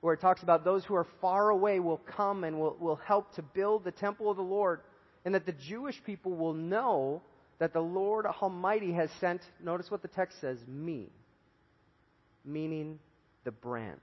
where 0.01 0.13
it 0.13 0.21
talks 0.21 0.43
about 0.43 0.63
those 0.63 0.85
who 0.85 0.95
are 0.95 1.07
far 1.19 1.49
away 1.49 1.79
will 1.79 1.97
come 1.97 2.43
and 2.43 2.59
will, 2.59 2.77
will 2.79 2.95
help 2.95 3.33
to 3.35 3.41
build 3.41 3.83
the 3.83 3.91
temple 3.91 4.29
of 4.29 4.37
the 4.37 4.43
Lord, 4.43 4.81
and 5.25 5.35
that 5.35 5.45
the 5.45 5.51
Jewish 5.67 6.01
people 6.05 6.33
will 6.33 6.53
know 6.53 7.21
that 7.59 7.73
the 7.73 7.81
Lord 7.81 8.25
Almighty 8.25 8.93
has 8.93 9.09
sent, 9.19 9.41
notice 9.61 9.91
what 9.91 10.01
the 10.01 10.07
text 10.07 10.39
says, 10.39 10.57
me, 10.67 11.09
meaning 12.45 12.99
the 13.43 13.51
branch. 13.51 13.99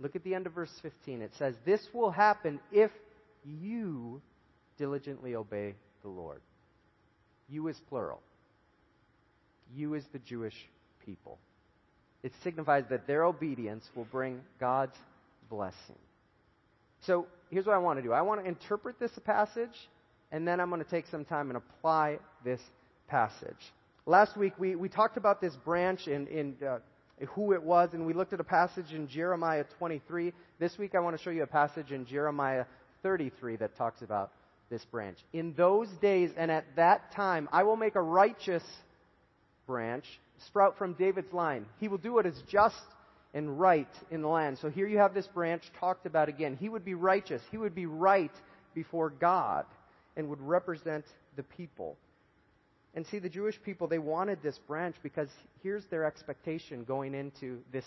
Look 0.00 0.16
at 0.16 0.24
the 0.24 0.34
end 0.34 0.46
of 0.46 0.54
verse 0.54 0.72
15. 0.82 1.22
It 1.22 1.32
says, 1.38 1.54
This 1.64 1.80
will 1.92 2.10
happen 2.10 2.60
if 2.72 2.90
you 3.44 4.20
diligently 4.78 5.34
obey 5.34 5.74
the 6.02 6.08
Lord. 6.08 6.40
You 7.48 7.68
is 7.68 7.80
plural. 7.88 8.20
You 9.74 9.94
is 9.94 10.04
the 10.12 10.18
Jewish 10.18 10.54
people 11.04 11.38
it 12.26 12.32
signifies 12.42 12.82
that 12.90 13.06
their 13.06 13.22
obedience 13.22 13.88
will 13.94 14.06
bring 14.06 14.40
God's 14.58 14.96
blessing. 15.48 15.94
So 17.02 17.28
here's 17.50 17.66
what 17.66 17.76
I 17.76 17.78
want 17.78 18.00
to 18.00 18.02
do 18.02 18.12
I 18.12 18.22
want 18.22 18.42
to 18.42 18.48
interpret 18.48 18.98
this 18.98 19.12
passage, 19.24 19.88
and 20.32 20.46
then 20.46 20.58
I'm 20.58 20.68
going 20.68 20.82
to 20.82 20.90
take 20.90 21.06
some 21.06 21.24
time 21.24 21.50
and 21.50 21.56
apply 21.56 22.18
this 22.44 22.58
passage. 23.06 23.72
Last 24.06 24.36
week, 24.36 24.54
we, 24.58 24.74
we 24.74 24.88
talked 24.88 25.16
about 25.16 25.40
this 25.40 25.54
branch 25.64 26.08
in, 26.08 26.26
in 26.26 26.56
uh, 26.66 26.78
who 27.28 27.52
it 27.52 27.62
was, 27.62 27.90
and 27.92 28.04
we 28.04 28.12
looked 28.12 28.32
at 28.32 28.40
a 28.40 28.44
passage 28.44 28.92
in 28.92 29.06
Jeremiah 29.06 29.64
23. 29.78 30.32
This 30.58 30.76
week, 30.78 30.96
I 30.96 30.98
want 30.98 31.16
to 31.16 31.22
show 31.22 31.30
you 31.30 31.44
a 31.44 31.46
passage 31.46 31.92
in 31.92 32.06
Jeremiah 32.06 32.64
33 33.04 33.54
that 33.58 33.76
talks 33.76 34.02
about 34.02 34.32
this 34.68 34.84
branch. 34.86 35.18
In 35.32 35.54
those 35.56 35.86
days 36.02 36.30
and 36.36 36.50
at 36.50 36.64
that 36.74 37.12
time, 37.12 37.48
I 37.52 37.62
will 37.62 37.76
make 37.76 37.94
a 37.94 38.02
righteous 38.02 38.64
branch 39.68 40.06
sprout 40.46 40.76
from 40.78 40.94
David's 40.94 41.32
line. 41.32 41.66
He 41.80 41.88
will 41.88 41.98
do 41.98 42.12
what 42.12 42.26
is 42.26 42.40
just 42.48 42.76
and 43.34 43.60
right 43.60 43.88
in 44.10 44.22
the 44.22 44.28
land. 44.28 44.58
So 44.58 44.70
here 44.70 44.86
you 44.86 44.98
have 44.98 45.14
this 45.14 45.26
branch 45.26 45.62
talked 45.78 46.06
about 46.06 46.28
again. 46.28 46.56
He 46.58 46.68
would 46.68 46.84
be 46.84 46.94
righteous. 46.94 47.42
He 47.50 47.58
would 47.58 47.74
be 47.74 47.86
right 47.86 48.32
before 48.74 49.10
God 49.10 49.66
and 50.16 50.28
would 50.28 50.40
represent 50.40 51.04
the 51.36 51.42
people. 51.42 51.96
And 52.94 53.06
see, 53.06 53.18
the 53.18 53.28
Jewish 53.28 53.60
people, 53.62 53.88
they 53.88 53.98
wanted 53.98 54.42
this 54.42 54.58
branch 54.66 54.96
because 55.02 55.28
here's 55.62 55.84
their 55.86 56.04
expectation 56.04 56.84
going 56.84 57.14
into 57.14 57.58
this 57.70 57.84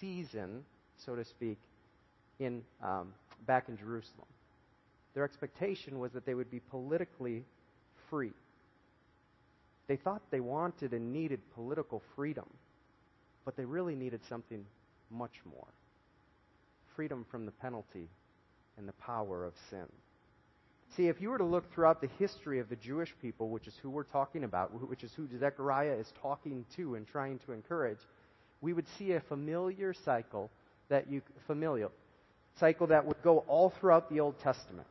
season, 0.00 0.64
so 1.04 1.16
to 1.16 1.24
speak, 1.24 1.58
in, 2.38 2.62
um, 2.80 3.08
back 3.44 3.68
in 3.68 3.76
Jerusalem. 3.76 4.28
Their 5.14 5.24
expectation 5.24 5.98
was 5.98 6.12
that 6.12 6.24
they 6.24 6.34
would 6.34 6.50
be 6.50 6.60
politically 6.60 7.44
free. 8.08 8.32
They 9.92 9.98
thought 9.98 10.22
they 10.30 10.40
wanted 10.40 10.94
and 10.94 11.12
needed 11.12 11.38
political 11.54 12.00
freedom, 12.16 12.46
but 13.44 13.58
they 13.58 13.66
really 13.66 13.94
needed 13.94 14.22
something 14.26 14.64
much 15.10 15.34
more 15.44 15.68
freedom 16.96 17.26
from 17.30 17.44
the 17.44 17.52
penalty 17.52 18.08
and 18.78 18.88
the 18.88 18.94
power 18.94 19.44
of 19.44 19.52
sin. 19.68 19.84
See, 20.96 21.08
if 21.08 21.20
you 21.20 21.28
were 21.28 21.36
to 21.36 21.44
look 21.44 21.70
throughout 21.74 22.00
the 22.00 22.08
history 22.18 22.58
of 22.58 22.70
the 22.70 22.76
Jewish 22.76 23.14
people, 23.20 23.50
which 23.50 23.66
is 23.66 23.74
who 23.82 23.90
we're 23.90 24.04
talking 24.04 24.44
about, 24.44 24.70
which 24.88 25.04
is 25.04 25.12
who 25.12 25.28
Zechariah 25.38 25.92
is 25.92 26.10
talking 26.22 26.64
to 26.76 26.94
and 26.94 27.06
trying 27.06 27.38
to 27.40 27.52
encourage, 27.52 28.00
we 28.62 28.72
would 28.72 28.86
see 28.96 29.12
a 29.12 29.20
familiar 29.20 29.92
cycle 29.92 30.50
that 30.88 31.10
you 31.10 31.20
familial 31.46 31.92
cycle 32.58 32.86
that 32.86 33.04
would 33.04 33.22
go 33.22 33.40
all 33.40 33.74
throughout 33.78 34.08
the 34.08 34.20
Old 34.20 34.40
Testament. 34.40 34.86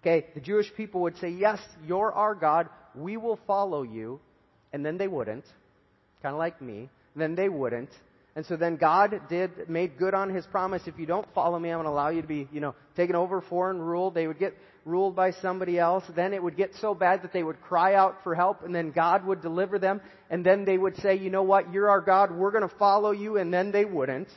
Okay, 0.00 0.28
the 0.32 0.40
Jewish 0.40 0.72
people 0.74 1.02
would 1.02 1.18
say, 1.18 1.28
"Yes, 1.28 1.60
you're 1.86 2.10
our 2.10 2.34
God 2.34 2.70
we 2.94 3.16
will 3.16 3.38
follow 3.46 3.82
you. 3.82 4.20
And 4.72 4.84
then 4.84 4.96
they 4.98 5.08
wouldn't. 5.08 5.44
Kind 6.22 6.34
of 6.34 6.38
like 6.38 6.60
me. 6.62 6.88
Then 7.14 7.34
they 7.34 7.48
wouldn't. 7.48 7.90
And 8.34 8.46
so 8.46 8.56
then 8.56 8.76
God 8.76 9.20
did, 9.28 9.68
made 9.68 9.98
good 9.98 10.14
on 10.14 10.34
his 10.34 10.46
promise. 10.46 10.82
If 10.86 10.98
you 10.98 11.04
don't 11.04 11.26
follow 11.34 11.58
me, 11.58 11.68
I'm 11.70 11.76
going 11.76 11.84
to 11.84 11.90
allow 11.90 12.08
you 12.08 12.22
to 12.22 12.28
be, 12.28 12.48
you 12.50 12.60
know, 12.60 12.74
taken 12.96 13.14
over 13.14 13.42
foreign 13.42 13.78
ruled. 13.78 14.14
They 14.14 14.26
would 14.26 14.38
get 14.38 14.56
ruled 14.86 15.14
by 15.14 15.32
somebody 15.32 15.78
else. 15.78 16.04
Then 16.16 16.32
it 16.32 16.42
would 16.42 16.56
get 16.56 16.74
so 16.80 16.94
bad 16.94 17.22
that 17.22 17.34
they 17.34 17.42
would 17.42 17.60
cry 17.60 17.94
out 17.94 18.22
for 18.24 18.34
help 18.34 18.62
and 18.64 18.74
then 18.74 18.90
God 18.90 19.26
would 19.26 19.42
deliver 19.42 19.78
them. 19.78 20.00
And 20.30 20.44
then 20.44 20.64
they 20.64 20.78
would 20.78 20.96
say, 20.96 21.16
you 21.16 21.28
know 21.28 21.42
what? 21.42 21.72
You're 21.72 21.90
our 21.90 22.00
God. 22.00 22.30
We're 22.30 22.52
going 22.52 22.66
to 22.66 22.74
follow 22.76 23.10
you. 23.10 23.36
And 23.36 23.52
then 23.52 23.70
they 23.70 23.84
wouldn't. 23.84 24.28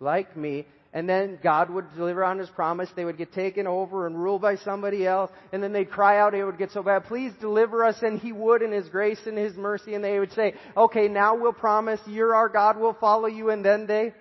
Like 0.00 0.36
me 0.36 0.66
and 0.94 1.08
then 1.08 1.40
God 1.42 1.70
would 1.70 1.92
deliver 1.96 2.24
on 2.24 2.38
His 2.38 2.48
promise. 2.50 2.88
They 2.94 3.04
would 3.04 3.18
get 3.18 3.32
taken 3.32 3.66
over 3.66 4.06
and 4.06 4.16
ruled 4.16 4.40
by 4.40 4.56
somebody 4.56 5.04
else, 5.04 5.30
and 5.52 5.60
then 5.60 5.72
they'd 5.72 5.90
cry 5.90 6.20
out, 6.20 6.34
it 6.34 6.44
would 6.44 6.56
get 6.56 6.70
so 6.70 6.84
bad, 6.84 7.04
please 7.04 7.32
deliver 7.40 7.84
us, 7.84 7.96
and 8.00 8.20
He 8.20 8.30
would 8.30 8.62
in 8.62 8.70
His 8.70 8.88
grace 8.88 9.18
and 9.26 9.36
His 9.36 9.56
mercy, 9.56 9.94
and 9.94 10.04
they 10.04 10.20
would 10.20 10.32
say, 10.32 10.54
okay, 10.76 11.08
now 11.08 11.34
we'll 11.34 11.52
promise, 11.52 12.00
you're 12.06 12.34
our 12.34 12.48
God, 12.48 12.78
we'll 12.78 12.94
follow 12.94 13.26
you, 13.26 13.50
and 13.50 13.64
then 13.64 13.86
they, 13.86 14.14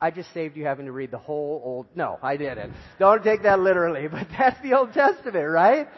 I 0.00 0.12
just 0.12 0.32
saved 0.32 0.56
you 0.56 0.64
having 0.64 0.86
to 0.86 0.92
read 0.92 1.10
the 1.10 1.18
whole 1.18 1.60
old, 1.64 1.86
no, 1.96 2.20
I 2.22 2.36
didn't. 2.36 2.74
Don't 3.00 3.24
take 3.24 3.42
that 3.42 3.58
literally, 3.58 4.06
but 4.10 4.28
that's 4.38 4.62
the 4.62 4.74
Old 4.74 4.92
Testament, 4.92 5.48
right? 5.48 5.88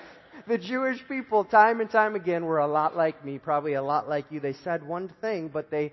The 0.49 0.57
Jewish 0.57 0.99
people, 1.07 1.45
time 1.45 1.83
and 1.83 1.91
time 1.91 2.15
again, 2.15 2.47
were 2.47 2.59
a 2.59 2.67
lot 2.67 2.97
like 2.97 3.23
me, 3.23 3.39
probably 3.39 3.75
a 3.75 3.83
lot 3.83 4.09
like 4.09 4.25
you. 4.31 4.41
They 4.41 4.55
said 4.65 4.83
one 4.83 5.13
thing, 5.21 5.49
but 5.53 5.71
they 5.71 5.93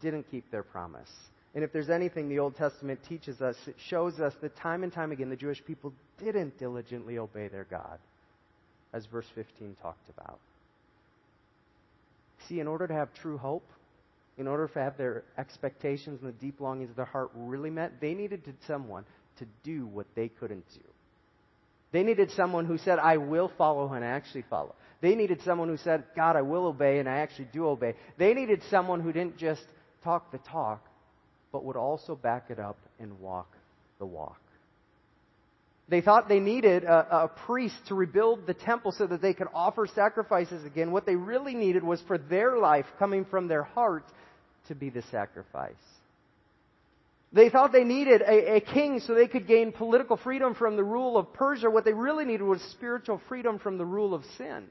didn't 0.00 0.30
keep 0.30 0.50
their 0.50 0.62
promise. 0.62 1.10
And 1.54 1.62
if 1.62 1.72
there's 1.72 1.90
anything 1.90 2.28
the 2.28 2.38
Old 2.38 2.56
Testament 2.56 3.00
teaches 3.08 3.40
us, 3.42 3.56
it 3.66 3.76
shows 3.88 4.20
us 4.20 4.32
that 4.40 4.56
time 4.56 4.82
and 4.82 4.92
time 4.92 5.12
again 5.12 5.28
the 5.28 5.36
Jewish 5.36 5.62
people 5.64 5.92
didn't 6.22 6.58
diligently 6.58 7.18
obey 7.18 7.48
their 7.48 7.66
God, 7.70 7.98
as 8.92 9.04
verse 9.06 9.26
15 9.34 9.76
talked 9.82 10.08
about. 10.08 10.38
See, 12.48 12.60
in 12.60 12.66
order 12.66 12.86
to 12.86 12.94
have 12.94 13.12
true 13.14 13.36
hope, 13.36 13.68
in 14.38 14.48
order 14.48 14.66
to 14.66 14.78
have 14.78 14.96
their 14.96 15.24
expectations 15.36 16.20
and 16.22 16.28
the 16.28 16.38
deep 16.38 16.60
longings 16.60 16.90
of 16.90 16.96
their 16.96 17.04
heart 17.04 17.30
really 17.34 17.70
met, 17.70 18.00
they 18.00 18.14
needed 18.14 18.42
someone 18.66 19.04
to 19.38 19.46
do 19.62 19.86
what 19.86 20.06
they 20.14 20.28
couldn't 20.28 20.64
do. 20.74 20.80
They 21.92 22.02
needed 22.02 22.30
someone 22.30 22.64
who 22.64 22.78
said, 22.78 22.98
I 22.98 23.18
will 23.18 23.52
follow 23.58 23.92
and 23.92 24.02
I 24.02 24.08
actually 24.08 24.44
follow. 24.48 24.74
They 25.02 25.14
needed 25.14 25.42
someone 25.44 25.68
who 25.68 25.76
said, 25.76 26.04
God, 26.16 26.36
I 26.36 26.42
will 26.42 26.66
obey 26.66 26.98
and 26.98 27.08
I 27.08 27.18
actually 27.18 27.48
do 27.52 27.66
obey. 27.66 27.94
They 28.16 28.32
needed 28.32 28.62
someone 28.70 29.00
who 29.00 29.12
didn't 29.12 29.36
just 29.36 29.64
talk 30.02 30.32
the 30.32 30.38
talk, 30.38 30.82
but 31.52 31.64
would 31.64 31.76
also 31.76 32.16
back 32.16 32.46
it 32.48 32.58
up 32.58 32.78
and 32.98 33.20
walk 33.20 33.54
the 33.98 34.06
walk. 34.06 34.40
They 35.88 36.00
thought 36.00 36.28
they 36.28 36.40
needed 36.40 36.84
a, 36.84 37.24
a, 37.24 37.28
priest 37.28 37.74
to 37.88 37.94
rebuild 37.94 38.46
the 38.46 38.54
temple 38.54 38.92
so 38.92 39.06
that 39.06 39.20
they 39.20 39.34
could 39.34 39.48
offer 39.52 39.86
sacrifices 39.86 40.64
again. 40.64 40.90
What 40.90 41.04
they 41.04 41.16
really 41.16 41.54
needed 41.54 41.84
was 41.84 42.00
for 42.06 42.16
their 42.16 42.56
life, 42.56 42.86
coming 42.98 43.26
from 43.26 43.46
their 43.46 43.62
heart, 43.62 44.04
to 44.68 44.74
be 44.74 44.88
the 44.88 45.02
sacrifice. 45.10 45.74
They 47.32 47.50
thought 47.50 47.72
they 47.72 47.84
needed 47.84 48.22
a, 48.22 48.56
a 48.56 48.60
king 48.60 49.00
so 49.00 49.14
they 49.14 49.26
could 49.26 49.46
gain 49.46 49.72
political 49.72 50.16
freedom 50.16 50.54
from 50.54 50.76
the 50.76 50.84
rule 50.84 51.18
of 51.18 51.32
Persia. 51.32 51.68
What 51.68 51.84
they 51.84 51.92
really 51.92 52.24
needed 52.24 52.44
was 52.44 52.62
spiritual 52.70 53.20
freedom 53.28 53.58
from 53.58 53.76
the 53.76 53.86
rule 53.86 54.14
of 54.14 54.22
sin. 54.38 54.64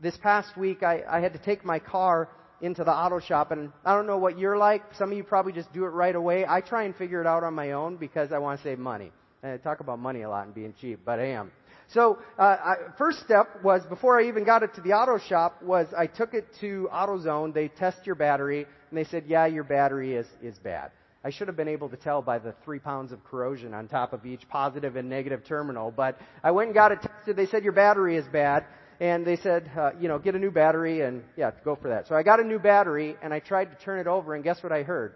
This 0.00 0.16
past 0.16 0.56
week, 0.56 0.82
I, 0.82 1.02
I 1.08 1.20
had 1.20 1.34
to 1.34 1.38
take 1.38 1.64
my 1.64 1.78
car 1.78 2.28
into 2.60 2.84
the 2.84 2.92
auto 2.92 3.20
shop 3.20 3.50
and 3.50 3.72
I 3.84 3.94
don't 3.94 4.06
know 4.06 4.18
what 4.18 4.38
you're 4.38 4.56
like. 4.56 4.82
Some 4.98 5.10
of 5.10 5.16
you 5.16 5.24
probably 5.24 5.52
just 5.52 5.72
do 5.72 5.84
it 5.84 5.88
right 5.88 6.14
away. 6.14 6.44
I 6.48 6.60
try 6.60 6.84
and 6.84 6.94
figure 6.96 7.20
it 7.20 7.26
out 7.26 7.44
on 7.44 7.54
my 7.54 7.72
own 7.72 7.96
because 7.96 8.32
I 8.32 8.38
want 8.38 8.60
to 8.60 8.64
save 8.64 8.78
money. 8.78 9.12
And 9.42 9.52
I 9.52 9.56
talk 9.58 9.80
about 9.80 9.98
money 9.98 10.22
a 10.22 10.28
lot 10.28 10.46
and 10.46 10.54
being 10.54 10.74
cheap, 10.80 11.00
but 11.04 11.18
I 11.18 11.28
am. 11.28 11.50
So, 11.88 12.18
uh, 12.38 12.42
I, 12.42 12.74
first 12.96 13.20
step 13.20 13.62
was 13.62 13.84
before 13.86 14.18
I 14.18 14.26
even 14.28 14.44
got 14.44 14.62
it 14.62 14.74
to 14.74 14.80
the 14.80 14.92
auto 14.92 15.18
shop 15.18 15.62
was 15.62 15.86
I 15.96 16.06
took 16.06 16.32
it 16.32 16.46
to 16.60 16.88
AutoZone. 16.92 17.52
They 17.52 17.68
test 17.68 18.06
your 18.06 18.14
battery 18.14 18.66
and 18.90 18.98
they 18.98 19.04
said, 19.04 19.24
yeah, 19.26 19.46
your 19.46 19.64
battery 19.64 20.14
is, 20.14 20.26
is 20.42 20.58
bad. 20.58 20.90
I 21.26 21.30
should 21.30 21.48
have 21.48 21.56
been 21.56 21.68
able 21.68 21.88
to 21.88 21.96
tell 21.96 22.20
by 22.20 22.38
the 22.38 22.54
three 22.64 22.78
pounds 22.78 23.10
of 23.10 23.24
corrosion 23.24 23.72
on 23.72 23.88
top 23.88 24.12
of 24.12 24.26
each 24.26 24.46
positive 24.48 24.96
and 24.96 25.08
negative 25.08 25.42
terminal. 25.46 25.90
But 25.90 26.18
I 26.42 26.50
went 26.50 26.68
and 26.68 26.74
got 26.74 26.92
it 26.92 27.00
tested. 27.00 27.34
They 27.34 27.46
said 27.46 27.64
your 27.64 27.72
battery 27.72 28.16
is 28.16 28.26
bad. 28.26 28.64
And 29.00 29.26
they 29.26 29.36
said, 29.36 29.70
uh, 29.76 29.90
you 30.00 30.08
know, 30.08 30.18
get 30.18 30.34
a 30.34 30.38
new 30.38 30.50
battery 30.50 31.02
and 31.02 31.22
yeah, 31.36 31.50
go 31.64 31.76
for 31.76 31.88
that. 31.88 32.06
So 32.08 32.14
I 32.14 32.22
got 32.22 32.40
a 32.40 32.44
new 32.44 32.58
battery 32.58 33.16
and 33.22 33.34
I 33.34 33.40
tried 33.40 33.70
to 33.76 33.84
turn 33.84 33.98
it 33.98 34.06
over 34.06 34.34
and 34.34 34.44
guess 34.44 34.62
what 34.62 34.72
I 34.72 34.82
heard? 34.82 35.14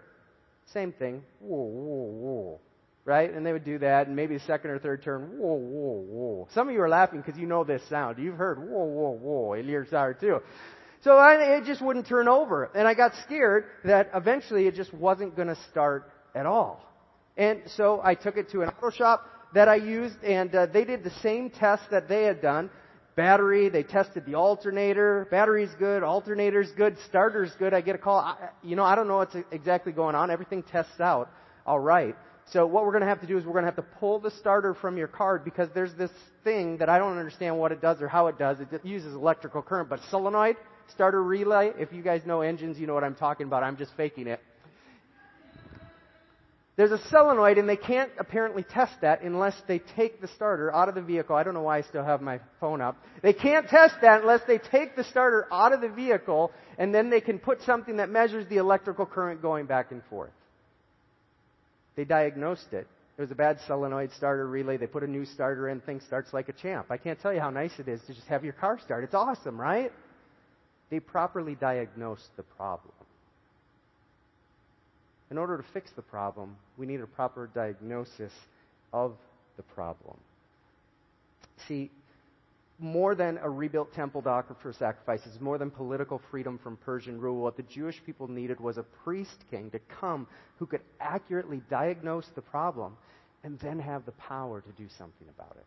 Same 0.73 0.91
thing. 0.91 1.23
Whoa, 1.39 1.57
whoa, 1.57 2.11
whoa. 2.11 2.59
Right? 3.05 3.33
And 3.33 3.45
they 3.45 3.53
would 3.53 3.65
do 3.65 3.79
that 3.79 4.07
and 4.07 4.15
maybe 4.15 4.35
the 4.35 4.43
second 4.43 4.71
or 4.71 4.79
third 4.79 5.03
turn, 5.03 5.37
whoa, 5.37 5.53
whoa, 5.53 6.05
whoa. 6.07 6.47
Some 6.53 6.67
of 6.67 6.73
you 6.73 6.81
are 6.81 6.89
laughing 6.89 7.21
because 7.21 7.39
you 7.39 7.47
know 7.47 7.63
this 7.63 7.81
sound. 7.89 8.19
You've 8.19 8.35
heard 8.35 8.59
whoa, 8.59 8.83
whoa, 8.83 9.17
whoa. 9.19 9.53
It 9.53 9.65
ears 9.67 9.93
are 9.93 10.13
too. 10.13 10.39
So 11.01 11.15
I, 11.15 11.57
it 11.57 11.63
just 11.63 11.81
wouldn't 11.81 12.07
turn 12.07 12.27
over. 12.27 12.69
And 12.75 12.87
I 12.87 12.93
got 12.93 13.13
scared 13.25 13.65
that 13.85 14.11
eventually 14.13 14.67
it 14.67 14.75
just 14.75 14.93
wasn't 14.93 15.35
going 15.35 15.47
to 15.47 15.57
start 15.71 16.11
at 16.35 16.45
all. 16.45 16.85
And 17.37 17.61
so 17.77 18.01
I 18.03 18.15
took 18.15 18.35
it 18.35 18.51
to 18.51 18.61
an 18.61 18.69
auto 18.69 18.91
shop 18.91 19.25
that 19.53 19.67
I 19.67 19.75
used 19.75 20.21
and 20.23 20.53
uh, 20.53 20.65
they 20.67 20.85
did 20.85 21.03
the 21.03 21.13
same 21.21 21.49
test 21.49 21.83
that 21.91 22.07
they 22.07 22.23
had 22.23 22.41
done. 22.41 22.69
Battery, 23.15 23.69
they 23.69 23.83
tested 23.83 24.25
the 24.25 24.35
alternator. 24.35 25.27
Battery's 25.29 25.71
good, 25.77 26.03
alternator's 26.03 26.71
good, 26.77 26.95
starter's 27.07 27.51
good. 27.59 27.73
I 27.73 27.81
get 27.81 27.95
a 27.95 27.97
call. 27.97 28.19
I, 28.19 28.49
you 28.63 28.75
know, 28.75 28.83
I 28.83 28.95
don't 28.95 29.07
know 29.07 29.17
what's 29.17 29.35
exactly 29.51 29.91
going 29.91 30.15
on. 30.15 30.31
Everything 30.31 30.63
tests 30.63 30.99
out 30.99 31.29
all 31.69 31.79
right. 31.79 32.15
So 32.51 32.65
what 32.65 32.83
we're 32.83 32.91
going 32.91 33.03
to 33.03 33.07
have 33.07 33.21
to 33.21 33.27
do 33.27 33.37
is 33.37 33.45
we're 33.45 33.53
going 33.53 33.63
to 33.63 33.67
have 33.67 33.75
to 33.75 33.97
pull 33.99 34.19
the 34.19 34.31
starter 34.31 34.73
from 34.73 34.97
your 34.97 35.07
card 35.07 35.45
because 35.45 35.69
there's 35.75 35.93
this 35.93 36.09
thing 36.43 36.77
that 36.77 36.89
I 36.89 36.97
don't 36.97 37.15
understand 37.15 37.59
what 37.59 37.71
it 37.71 37.79
does 37.79 38.01
or 38.01 38.07
how 38.07 38.25
it 38.25 38.39
does. 38.39 38.57
It 38.59 38.83
uses 38.83 39.13
electrical 39.13 39.61
current, 39.61 39.87
but 39.87 39.99
solenoid 40.09 40.57
starter 40.91 41.23
relay. 41.23 41.71
If 41.77 41.93
you 41.93 42.01
guys 42.01 42.21
know 42.25 42.41
engines, 42.41 42.79
you 42.79 42.87
know 42.87 42.95
what 42.95 43.03
I'm 43.03 43.13
talking 43.13 43.45
about. 43.45 43.61
I'm 43.61 43.77
just 43.77 43.91
faking 43.95 44.25
it. 44.25 44.39
There's 46.79 46.91
a 46.91 47.09
solenoid, 47.09 47.57
and 47.57 47.67
they 47.67 47.75
can't 47.75 48.09
apparently 48.17 48.63
test 48.63 48.93
that 49.01 49.21
unless 49.21 49.53
they 49.67 49.79
take 49.97 50.21
the 50.21 50.29
starter 50.29 50.73
out 50.73 50.87
of 50.87 50.95
the 50.95 51.01
vehicle. 51.01 51.35
I 51.35 51.43
don't 51.43 51.53
know 51.53 51.63
why 51.63 51.79
I 51.79 51.81
still 51.81 52.05
have 52.05 52.21
my 52.21 52.39
phone 52.61 52.79
up. 52.79 52.95
They 53.21 53.33
can't 53.33 53.67
test 53.67 53.95
that 54.01 54.21
unless 54.21 54.39
they 54.47 54.59
take 54.59 54.95
the 54.95 55.03
starter 55.03 55.45
out 55.51 55.73
of 55.73 55.81
the 55.81 55.89
vehicle, 55.89 56.53
and 56.77 56.95
then 56.95 57.09
they 57.09 57.19
can 57.19 57.37
put 57.37 57.61
something 57.63 57.97
that 57.97 58.09
measures 58.09 58.47
the 58.47 58.55
electrical 58.55 59.05
current 59.05 59.41
going 59.41 59.65
back 59.65 59.91
and 59.91 60.01
forth. 60.09 60.31
They 61.97 62.05
diagnosed 62.05 62.71
it. 62.71 62.87
It 63.17 63.21
was 63.21 63.31
a 63.31 63.35
bad 63.35 63.59
solenoid 63.67 64.13
starter 64.13 64.47
relay. 64.47 64.77
They 64.77 64.87
put 64.87 65.03
a 65.03 65.07
new 65.07 65.25
starter 65.25 65.67
in. 65.67 65.81
Thing 65.81 65.99
starts 66.07 66.31
like 66.31 66.47
a 66.47 66.53
champ. 66.53 66.85
I 66.89 66.95
can't 66.95 67.19
tell 67.19 67.33
you 67.33 67.41
how 67.41 67.49
nice 67.49 67.77
it 67.77 67.89
is 67.89 67.99
to 68.07 68.13
just 68.13 68.27
have 68.27 68.45
your 68.45 68.53
car 68.53 68.79
start. 68.79 69.03
It's 69.03 69.13
awesome, 69.13 69.59
right? 69.59 69.91
they 70.89 70.99
properly 70.99 71.55
diagnosed 71.55 72.29
the 72.37 72.43
problem. 72.43 72.93
In 75.31 75.37
order 75.37 75.57
to 75.57 75.63
fix 75.73 75.91
the 75.91 76.01
problem, 76.01 76.55
we 76.77 76.85
need 76.85 77.01
a 77.01 77.07
proper 77.07 77.49
diagnosis 77.53 78.33
of 78.91 79.13
the 79.57 79.63
problem. 79.63 80.17
See, 81.67 81.91
more 82.79 83.13
than 83.13 83.37
a 83.37 83.49
rebuilt 83.49 83.93
temple 83.93 84.21
to 84.21 84.29
offer 84.29 84.55
for 84.61 84.71
sacrifices, 84.71 85.39
more 85.41 85.57
than 85.57 85.69
political 85.69 86.21
freedom 86.31 86.57
from 86.57 86.77
Persian 86.77 87.19
rule, 87.19 87.41
what 87.41 87.57
the 87.57 87.63
Jewish 87.63 88.01
people 88.05 88.27
needed 88.27 88.59
was 88.59 88.77
a 88.77 88.83
priest 89.03 89.43
king 89.51 89.69
to 89.71 89.79
come 89.99 90.27
who 90.57 90.65
could 90.65 90.81
accurately 90.99 91.61
diagnose 91.69 92.27
the 92.35 92.41
problem 92.41 92.95
and 93.43 93.59
then 93.59 93.79
have 93.79 94.05
the 94.05 94.13
power 94.13 94.61
to 94.61 94.69
do 94.81 94.87
something 94.97 95.27
about 95.35 95.55
it. 95.57 95.65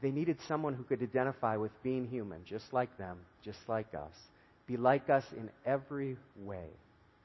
They 0.00 0.10
needed 0.10 0.38
someone 0.48 0.74
who 0.74 0.82
could 0.82 1.02
identify 1.02 1.56
with 1.56 1.70
being 1.82 2.08
human, 2.08 2.40
just 2.44 2.72
like 2.72 2.96
them, 2.98 3.18
just 3.44 3.60
like 3.68 3.94
us, 3.94 4.14
be 4.66 4.76
like 4.76 5.08
us 5.10 5.24
in 5.36 5.48
every 5.64 6.16
way, 6.40 6.66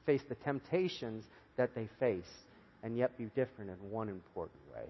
face 0.08 0.22
the 0.28 0.36
temptations 0.36 1.24
that 1.58 1.76
they 1.76 1.88
face, 2.00 2.24
and 2.82 2.98
yet 2.98 3.16
be 3.18 3.26
different 3.36 3.70
in 3.70 3.92
one 3.92 4.10
important 4.10 4.60
way 4.74 4.86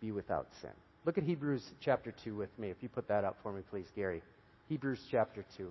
be 0.00 0.10
without 0.10 0.48
sin. 0.60 0.70
Look 1.04 1.18
at 1.18 1.24
Hebrews 1.24 1.62
chapter 1.80 2.12
2 2.24 2.34
with 2.34 2.50
me. 2.58 2.70
If 2.70 2.78
you 2.80 2.88
put 2.88 3.06
that 3.08 3.24
up 3.24 3.36
for 3.42 3.52
me, 3.52 3.62
please, 3.70 3.86
Gary. 3.94 4.22
Hebrews 4.68 5.00
chapter 5.10 5.44
2. 5.56 5.68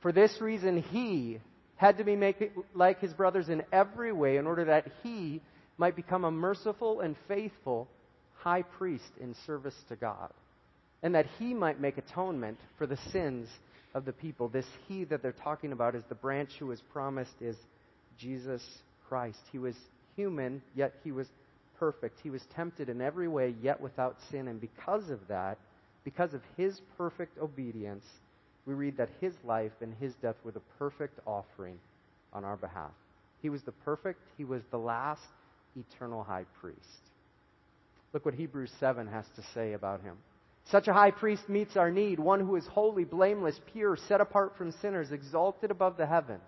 For 0.00 0.12
this 0.12 0.40
reason, 0.40 0.80
he 0.80 1.38
had 1.76 1.98
to 1.98 2.04
be 2.04 2.16
made 2.16 2.52
like 2.74 3.00
his 3.00 3.12
brothers 3.12 3.48
in 3.48 3.62
every 3.72 4.12
way 4.12 4.36
in 4.36 4.46
order 4.46 4.64
that 4.66 4.86
he 5.02 5.40
might 5.76 5.96
become 5.96 6.24
a 6.24 6.30
merciful 6.30 7.00
and 7.00 7.16
faithful 7.26 7.88
high 8.36 8.62
priest 8.62 9.10
in 9.20 9.34
service 9.46 9.76
to 9.88 9.96
God 9.96 10.30
and 11.02 11.14
that 11.14 11.26
he 11.38 11.54
might 11.54 11.80
make 11.80 11.98
atonement 11.98 12.58
for 12.76 12.86
the 12.86 12.98
sins 13.12 13.48
of 13.94 14.04
the 14.04 14.12
people. 14.12 14.48
This 14.48 14.66
he 14.88 15.04
that 15.04 15.22
they're 15.22 15.32
talking 15.32 15.72
about 15.72 15.94
is 15.94 16.02
the 16.08 16.14
branch 16.14 16.50
who 16.58 16.70
is 16.72 16.80
promised 16.92 17.34
is 17.40 17.56
Jesus 18.18 18.62
Christ. 19.08 19.38
He 19.52 19.58
was 19.58 19.74
human, 20.16 20.62
yet 20.74 20.94
he 21.04 21.12
was 21.12 21.26
perfect. 21.78 22.18
He 22.22 22.30
was 22.30 22.42
tempted 22.54 22.88
in 22.88 23.00
every 23.00 23.28
way, 23.28 23.54
yet 23.62 23.80
without 23.80 24.16
sin. 24.30 24.48
And 24.48 24.60
because 24.60 25.10
of 25.10 25.20
that, 25.28 25.58
because 26.04 26.34
of 26.34 26.42
his 26.56 26.80
perfect 26.96 27.38
obedience, 27.38 28.04
we 28.66 28.74
read 28.74 28.96
that 28.96 29.10
his 29.20 29.34
life 29.44 29.72
and 29.80 29.94
his 30.00 30.14
death 30.20 30.36
were 30.44 30.52
the 30.52 30.62
perfect 30.78 31.20
offering 31.26 31.78
on 32.32 32.44
our 32.44 32.56
behalf. 32.56 32.90
He 33.40 33.50
was 33.50 33.62
the 33.62 33.72
perfect, 33.72 34.20
he 34.36 34.44
was 34.44 34.62
the 34.70 34.78
last 34.78 35.22
eternal 35.76 36.24
high 36.24 36.44
priest. 36.60 36.78
Look 38.12 38.24
what 38.24 38.34
Hebrews 38.34 38.72
7 38.80 39.06
has 39.06 39.24
to 39.36 39.42
say 39.54 39.74
about 39.74 40.02
him. 40.02 40.16
Such 40.70 40.88
a 40.88 40.92
high 40.92 41.12
priest 41.12 41.48
meets 41.48 41.76
our 41.76 41.90
need, 41.90 42.18
one 42.18 42.40
who 42.40 42.56
is 42.56 42.66
holy, 42.66 43.04
blameless, 43.04 43.58
pure, 43.72 43.96
set 44.08 44.20
apart 44.20 44.56
from 44.56 44.72
sinners, 44.82 45.12
exalted 45.12 45.70
above 45.70 45.96
the 45.96 46.06
heavens. 46.06 46.42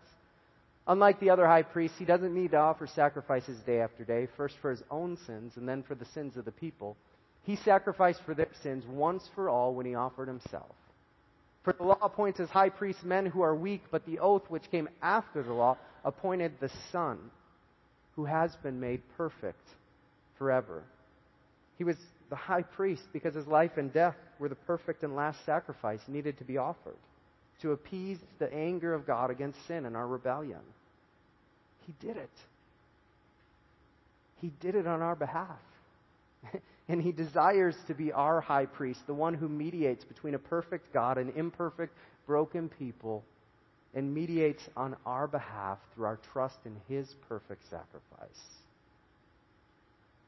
Unlike 0.87 1.21
the 1.21 1.31
other 1.31 1.47
high 1.47 1.62
priests, 1.62 1.99
he 1.99 2.05
doesn't 2.05 2.35
need 2.35 2.53
to 2.53 2.57
offer 2.57 2.87
sacrifices 2.87 3.61
day 3.61 3.81
after 3.81 4.05
day, 4.05 4.27
first 4.37 4.57
for 4.61 4.71
his 4.71 4.83
own 4.90 5.16
sins 5.27 5.57
and 5.57 5.69
then 5.69 5.83
for 5.83 5.95
the 5.95 6.07
sins 6.07 6.37
of 6.37 6.45
the 6.45 6.53
people. 6.53 6.97
He 7.43 7.57
sacrificed 7.57 8.23
for 8.25 8.35
their 8.35 8.49
sins 8.62 8.85
once 8.87 9.29
for 9.35 9.49
all 9.49 9.75
when 9.75 9.87
he 9.87 9.95
offered 9.95 10.29
himself. 10.29 10.75
For 11.62 11.75
the 11.75 11.85
law 11.85 11.99
appoints 12.01 12.40
as 12.40 12.49
high 12.49 12.71
priests 12.71 13.05
men 13.05 13.27
who 13.27 13.43
are 13.43 13.55
weak, 13.55 13.83
but 13.90 14.07
the 14.07 14.19
oath 14.19 14.45
which 14.49 14.71
came 14.71 14.88
after 15.03 15.43
the 15.43 15.53
law 15.53 15.77
appointed 16.05 16.53
the 16.59 16.71
Son, 16.90 17.19
who 18.16 18.25
has 18.25 18.57
been 18.62 18.81
made 18.81 19.03
perfect 19.16 19.69
forever. 20.38 20.83
He 21.77 21.85
was 21.85 21.97
the 22.31 22.37
high 22.37 22.62
priest 22.62 23.03
because 23.12 23.35
his 23.35 23.47
life 23.47 23.77
and 23.77 23.93
death 23.93 24.16
were 24.38 24.49
the 24.49 24.55
perfect 24.55 25.03
and 25.03 25.14
last 25.14 25.45
sacrifice 25.45 26.01
needed 26.09 26.38
to 26.38 26.45
be 26.45 26.57
offered 26.57 26.97
to 27.62 27.73
appease 27.73 28.18
the 28.38 28.53
anger 28.53 28.94
of 28.94 29.07
God 29.07 29.31
against 29.31 29.66
sin 29.66 29.87
and 29.87 29.96
our 29.96 30.07
rebellion. 30.07 30.61
He 31.87 31.94
did 32.07 32.16
it. 32.16 32.31
He 34.40 34.51
did 34.61 34.75
it 34.75 34.87
on 34.87 35.03
our 35.03 35.16
behalf. 35.16 35.59
and 36.88 37.03
he 37.03 37.12
desires 37.12 37.77
to 37.87 37.94
be 37.94 38.12
our 38.12 38.40
high 38.40 38.66
priest, 38.66 39.01
the 39.07 39.14
one 39.14 39.35
who 39.35 39.49
mediates 39.49 40.05
between 40.05 40.35
a 40.35 40.38
perfect 40.38 40.92
God 40.92 41.18
and 41.18 41.31
imperfect, 41.37 41.94
broken 42.27 42.68
people, 42.68 43.25
and 43.94 44.14
mediates 44.14 44.62
on 44.77 44.96
our 45.05 45.27
behalf 45.27 45.79
through 45.94 46.07
our 46.07 46.18
trust 46.33 46.59
in 46.64 46.77
his 46.88 47.14
perfect 47.29 47.62
sacrifice. 47.68 48.40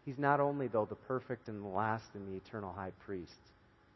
He's 0.04 0.18
not 0.18 0.40
only, 0.40 0.66
though, 0.66 0.86
the 0.86 0.96
perfect 0.96 1.48
and 1.48 1.62
the 1.62 1.68
last 1.68 2.04
and 2.14 2.26
the 2.28 2.36
eternal 2.36 2.72
high 2.72 2.90
priest, 3.06 3.30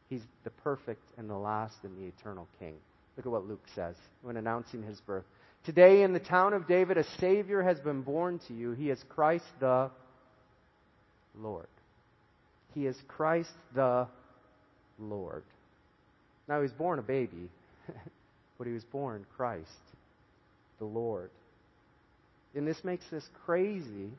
he's 0.09 0.23
the 0.45 0.51
perfect 0.51 1.03
and 1.19 1.29
the 1.29 1.37
last 1.37 1.75
and 1.83 1.99
the 1.99 2.07
eternal 2.07 2.47
king. 2.61 2.75
Look 3.17 3.27
at 3.27 3.33
what 3.33 3.47
Luke 3.47 3.65
says 3.75 3.97
when 4.23 4.37
announcing 4.37 4.83
his 4.83 5.01
birth. 5.01 5.25
Today 5.65 6.03
in 6.03 6.13
the 6.13 6.21
town 6.21 6.53
of 6.53 6.69
David, 6.69 6.99
a 6.99 7.05
Savior 7.19 7.63
has 7.63 7.81
been 7.81 8.03
born 8.03 8.41
to 8.47 8.55
you. 8.55 8.73
He 8.73 8.91
is 8.91 9.03
Christ 9.09 9.45
the 9.59 9.91
Lord. 11.35 11.67
He 12.75 12.87
is 12.87 12.97
Christ 13.09 13.51
the 13.75 14.07
Lord. 14.99 15.43
Now, 16.49 16.57
he 16.57 16.63
was 16.63 16.73
born 16.73 16.99
a 16.99 17.03
baby, 17.03 17.49
but 18.59 18.67
he 18.67 18.73
was 18.73 18.85
born 18.85 19.27
Christ 19.37 19.71
the 20.79 20.85
Lord. 20.85 21.31
And 22.55 22.67
this 22.67 22.85
makes 22.85 23.05
this 23.11 23.29
crazy 23.45 24.11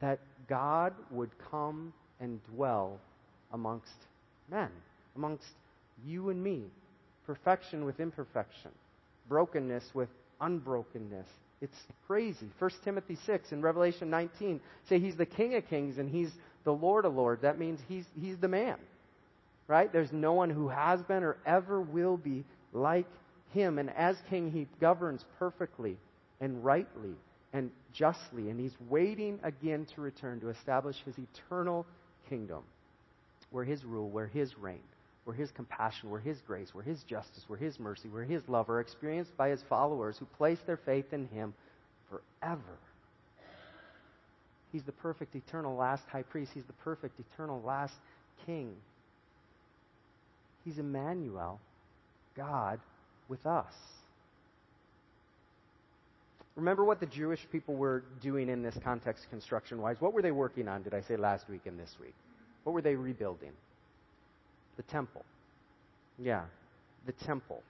that 0.00 0.18
God 0.48 0.92
would 1.10 1.30
come 1.50 1.92
and 2.20 2.40
dwell 2.54 2.98
amongst 3.52 3.94
men, 4.50 4.68
amongst 5.16 5.46
you 6.04 6.30
and 6.30 6.42
me. 6.42 6.64
Perfection 7.26 7.84
with 7.84 8.00
imperfection, 8.00 8.70
brokenness 9.28 9.84
with 9.94 10.08
unbrokenness. 10.40 11.28
It's 11.60 11.76
crazy. 12.06 12.48
1 12.58 12.70
Timothy 12.84 13.16
6 13.24 13.52
and 13.52 13.62
Revelation 13.62 14.10
19 14.10 14.60
say 14.88 14.98
he's 14.98 15.16
the 15.16 15.26
King 15.26 15.54
of 15.54 15.66
Kings 15.68 15.98
and 15.98 16.10
he's 16.10 16.30
the 16.64 16.72
Lord 16.72 17.04
of 17.04 17.14
Lords. 17.14 17.42
That 17.42 17.58
means 17.58 17.78
he's, 17.88 18.04
he's 18.20 18.36
the 18.38 18.48
man. 18.48 18.76
Right? 19.68 19.92
There's 19.92 20.12
no 20.12 20.32
one 20.32 20.50
who 20.50 20.68
has 20.68 21.00
been 21.02 21.22
or 21.22 21.36
ever 21.46 21.80
will 21.80 22.16
be 22.16 22.44
like 22.72 23.06
him. 23.52 23.78
And 23.78 23.90
as 23.90 24.16
king, 24.28 24.50
he 24.50 24.66
governs 24.80 25.24
perfectly 25.38 25.96
and 26.40 26.64
rightly 26.64 27.14
and 27.52 27.70
justly, 27.92 28.48
and 28.48 28.58
he's 28.58 28.74
waiting 28.88 29.38
again 29.42 29.86
to 29.94 30.00
return 30.00 30.40
to 30.40 30.48
establish 30.48 30.96
his 31.04 31.14
eternal 31.18 31.86
kingdom, 32.28 32.62
where 33.50 33.64
his 33.64 33.84
rule, 33.84 34.08
where 34.08 34.26
his 34.26 34.56
reign, 34.58 34.80
where 35.24 35.36
his 35.36 35.50
compassion, 35.50 36.10
where 36.10 36.20
his 36.20 36.40
grace, 36.40 36.74
where 36.74 36.84
his 36.84 37.02
justice, 37.04 37.44
where 37.46 37.58
his 37.58 37.78
mercy, 37.78 38.08
where 38.08 38.24
his 38.24 38.48
love 38.48 38.68
are 38.68 38.80
experienced 38.80 39.36
by 39.36 39.48
his 39.48 39.62
followers 39.68 40.18
who 40.18 40.24
place 40.36 40.58
their 40.66 40.76
faith 40.76 41.12
in 41.12 41.28
him 41.28 41.54
forever. 42.10 42.78
He's 44.72 44.82
the 44.82 44.92
perfect 44.92 45.34
eternal 45.36 45.76
last 45.76 46.04
high 46.10 46.22
priest. 46.22 46.52
He's 46.54 46.64
the 46.64 46.72
perfect 46.72 47.20
eternal 47.20 47.62
last 47.62 47.94
king. 48.46 48.74
He's 50.64 50.78
Emmanuel, 50.78 51.60
God 52.36 52.80
with 53.28 53.44
us. 53.46 53.74
Remember 56.56 56.84
what 56.84 57.00
the 57.00 57.06
Jewish 57.06 57.46
people 57.50 57.74
were 57.74 58.02
doing 58.20 58.48
in 58.48 58.62
this 58.62 58.76
context, 58.84 59.28
construction 59.30 59.80
wise? 59.80 59.96
What 60.00 60.12
were 60.12 60.22
they 60.22 60.32
working 60.32 60.68
on, 60.68 60.82
did 60.82 60.94
I 60.94 61.00
say 61.00 61.16
last 61.16 61.48
week 61.48 61.62
and 61.66 61.78
this 61.78 61.94
week? 62.00 62.14
What 62.64 62.72
were 62.72 62.82
they 62.82 62.94
rebuilding? 62.94 63.52
The 64.76 64.82
temple. 64.84 65.24
Yeah, 66.18 66.44
the 67.06 67.12
temple. 67.12 67.62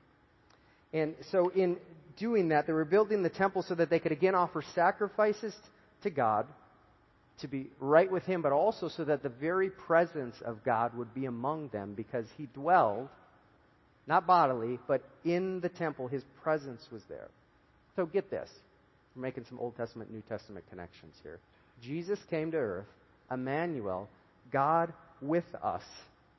And 0.92 1.14
so, 1.30 1.48
in 1.48 1.78
doing 2.16 2.48
that, 2.48 2.66
they 2.66 2.72
were 2.72 2.84
building 2.84 3.22
the 3.22 3.30
temple 3.30 3.62
so 3.62 3.74
that 3.74 3.90
they 3.90 3.98
could 3.98 4.12
again 4.12 4.34
offer 4.34 4.62
sacrifices 4.74 5.54
to 6.02 6.10
God 6.10 6.46
to 7.40 7.48
be 7.48 7.70
right 7.80 8.10
with 8.10 8.24
Him, 8.24 8.42
but 8.42 8.52
also 8.52 8.88
so 8.88 9.04
that 9.04 9.22
the 9.22 9.28
very 9.28 9.70
presence 9.70 10.36
of 10.44 10.62
God 10.64 10.96
would 10.96 11.14
be 11.14 11.24
among 11.24 11.68
them 11.68 11.94
because 11.94 12.26
He 12.36 12.46
dwelled, 12.54 13.08
not 14.06 14.26
bodily, 14.26 14.78
but 14.86 15.02
in 15.24 15.60
the 15.60 15.68
temple. 15.68 16.08
His 16.08 16.22
presence 16.42 16.86
was 16.90 17.02
there. 17.08 17.28
So 17.96 18.06
get 18.06 18.30
this. 18.30 18.50
We're 19.14 19.22
making 19.22 19.44
some 19.48 19.58
Old 19.58 19.76
Testament, 19.76 20.10
New 20.12 20.22
Testament 20.28 20.64
connections 20.70 21.14
here. 21.22 21.38
Jesus 21.82 22.18
came 22.30 22.50
to 22.52 22.56
earth, 22.56 22.86
Emmanuel, 23.30 24.08
God 24.52 24.92
with 25.20 25.44
us, 25.62 25.82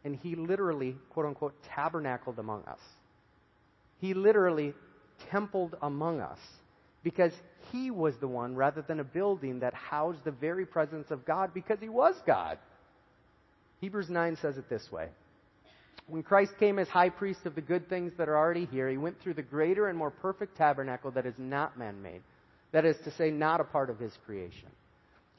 and 0.04 0.16
He 0.16 0.36
literally, 0.36 0.96
quote 1.10 1.26
unquote, 1.26 1.54
tabernacled 1.76 2.40
among 2.40 2.64
us. 2.64 2.80
He 4.00 4.14
literally 4.14 4.74
templed 5.32 5.76
among 5.82 6.20
us 6.20 6.40
because 7.04 7.34
he 7.72 7.92
was 7.92 8.16
the 8.20 8.28
one 8.28 8.56
rather 8.56 8.82
than 8.82 9.00
a 9.00 9.04
building 9.04 9.60
that 9.60 9.74
housed 9.74 10.24
the 10.24 10.32
very 10.32 10.66
presence 10.66 11.12
of 11.12 11.26
God 11.26 11.54
because 11.54 11.80
he 11.80 11.90
was 11.90 12.16
God. 12.26 12.58
Hebrews 13.82 14.10
9 14.10 14.38
says 14.42 14.58
it 14.58 14.70
this 14.70 14.92
way. 14.92 15.10
When 16.08 16.24
Christ 16.24 16.54
came 16.60 16.80
as 16.80 16.88
high 16.88 17.10
priest 17.10 17.46
of 17.46 17.56
the 17.56 17.62
good 17.62 17.88
things 17.90 18.12
that 18.18 18.28
are 18.28 18.38
already 18.38 18.66
here, 18.66 18.90
he 18.90 18.98
went 18.98 19.22
through 19.22 19.36
the 19.36 19.42
greater 19.42 19.88
and 19.88 19.98
more 19.98 20.12
perfect 20.12 20.58
tabernacle 20.58 21.12
that 21.12 21.26
is 21.26 21.36
not 21.38 21.78
man 21.78 22.02
made. 22.02 22.22
That 22.72 22.86
is 22.86 22.98
to 23.04 23.12
say, 23.12 23.30
not 23.30 23.62
a 23.62 23.64
part 23.64 23.90
of 23.90 24.00
his 24.00 24.18
creation. 24.26 24.70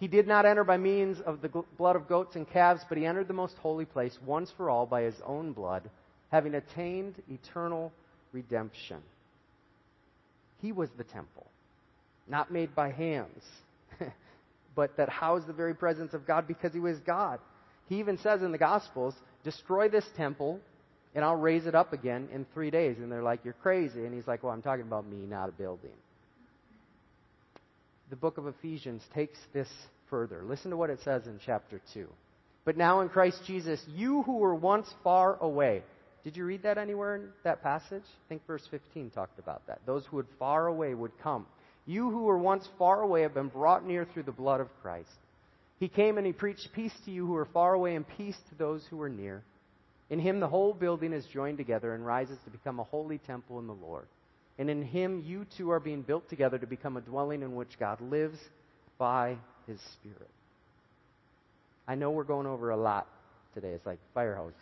He 0.01 0.09
did 0.09 0.27
not 0.27 0.45
enter 0.45 0.65
by 0.65 0.77
means 0.77 1.21
of 1.21 1.41
the 1.41 1.49
blood 1.79 1.97
of 1.97 2.09
goats 2.09 2.37
and 2.37 2.49
calves, 2.49 2.83
but 2.89 2.99
he 2.99 3.07
entered 3.07 3.29
the 3.29 3.35
most 3.35 3.57
holy 3.59 3.85
place 3.85 4.19
once 4.27 4.51
for 4.57 4.69
all 4.69 4.87
by 4.87 5.03
his 5.03 5.15
own 5.25 5.53
blood, 5.53 5.89
having 6.31 6.55
attained 6.55 7.23
eternal 7.31 7.93
redemption. 8.33 8.99
He 10.61 10.73
was 10.73 10.91
the 10.97 11.05
temple, 11.05 11.47
not 12.29 12.51
made 12.51 12.75
by 12.75 12.91
hands, 12.91 13.45
but 14.75 14.97
that 14.97 15.09
housed 15.09 15.47
the 15.47 15.53
very 15.53 15.75
presence 15.75 16.13
of 16.13 16.27
God 16.27 16.49
because 16.49 16.73
he 16.73 16.81
was 16.81 16.99
God. 17.01 17.39
He 17.89 17.99
even 17.99 18.19
says 18.19 18.43
in 18.43 18.51
the 18.51 18.59
Gospels, 18.59 19.15
destroy 19.45 19.89
this 19.89 20.07
temple 20.17 20.61
and 21.15 21.25
I'll 21.25 21.37
raise 21.37 21.67
it 21.67 21.75
up 21.75 21.93
again 21.93 22.29
in 22.33 22.45
three 22.53 22.71
days. 22.71 22.99
And 22.99 23.11
they're 23.11 23.23
like, 23.23 23.45
you're 23.45 23.55
crazy. 23.55 24.05
And 24.05 24.13
he's 24.13 24.27
like, 24.27 24.43
well, 24.43 24.53
I'm 24.53 24.63
talking 24.63 24.85
about 24.85 25.07
me, 25.07 25.19
not 25.27 25.49
a 25.49 25.53
building. 25.53 25.91
The 28.11 28.17
book 28.17 28.39
of 28.39 28.47
Ephesians 28.47 29.03
takes 29.15 29.39
this 29.53 29.69
further. 30.11 30.43
Listen 30.45 30.71
to 30.71 30.77
what 30.77 30.91
it 30.91 31.01
says 31.05 31.27
in 31.27 31.41
chapter 31.45 31.81
2. 31.95 32.07
But 32.65 32.77
now 32.77 33.01
in 33.01 33.09
Christ 33.09 33.41
Jesus, 33.47 33.83
you 33.95 34.23
who 34.23 34.39
were 34.39 34.55
once 34.55 34.87
far 35.03 35.37
away, 35.41 35.83
did 36.23 36.37
you 36.37 36.45
read 36.45 36.63
that 36.63 36.79
anywhere 36.79 37.17
in 37.17 37.29
that 37.45 37.63
passage? 37.63 38.03
I 38.03 38.29
think 38.29 38.47
verse 38.47 38.67
15 38.71 39.11
talked 39.11 39.39
about 39.39 39.67
that. 39.67 39.81
Those 39.85 40.05
who 40.07 40.17
would 40.17 40.27
far 40.39 40.67
away 40.67 40.95
would 40.95 41.19
come. 41.23 41.47
You 41.87 42.11
who 42.11 42.23
were 42.23 42.39
once 42.39 42.67
far 42.79 43.03
away 43.03 43.23
have 43.23 43.35
been 43.35 43.49
brought 43.49 43.87
near 43.87 44.07
through 44.07 44.23
the 44.23 44.33
blood 44.33 44.61
of 44.61 44.69
Christ. 44.81 45.11
He 45.79 45.89
came 45.89 46.17
and 46.17 46.27
he 46.27 46.33
preached 46.33 46.71
peace 46.75 46.95
to 47.05 47.11
you 47.11 47.27
who 47.27 47.37
are 47.37 47.49
far 47.53 47.75
away 47.75 47.95
and 47.95 48.09
peace 48.09 48.37
to 48.49 48.55
those 48.55 48.83
who 48.89 49.01
are 49.03 49.11
near. 49.11 49.43
In 50.09 50.19
him 50.19 50.41
the 50.41 50.49
whole 50.49 50.73
building 50.73 51.13
is 51.13 51.27
joined 51.27 51.59
together 51.59 51.95
and 51.95 52.07
rises 52.07 52.39
to 52.45 52.51
become 52.51 52.81
a 52.81 52.85
holy 52.85 53.19
temple 53.19 53.59
in 53.59 53.67
the 53.67 53.75
Lord. 53.75 54.07
And 54.59 54.71
in 54.71 54.83
him 54.83 55.23
you 55.25 55.47
two 55.57 55.71
are 55.71 55.81
being 55.81 56.03
built 56.03 56.29
together 56.29 56.59
to 56.59 56.67
become 56.67 56.97
a 56.97 57.01
dwelling 57.01 57.43
in 57.43 57.55
which 57.55 57.79
God 57.79 58.01
lives 58.01 58.39
by 58.99 59.37
his 59.67 59.81
Spirit. 59.95 60.31
I 61.87 61.95
know 61.97 62.11
we're 62.11 62.25
going 62.25 62.47
over 62.47 62.71
a 62.71 62.77
lot 62.77 63.09
today. 63.53 63.71
It's 63.71 63.87
like 63.87 63.99
fire 64.15 64.37
hose. 64.37 64.53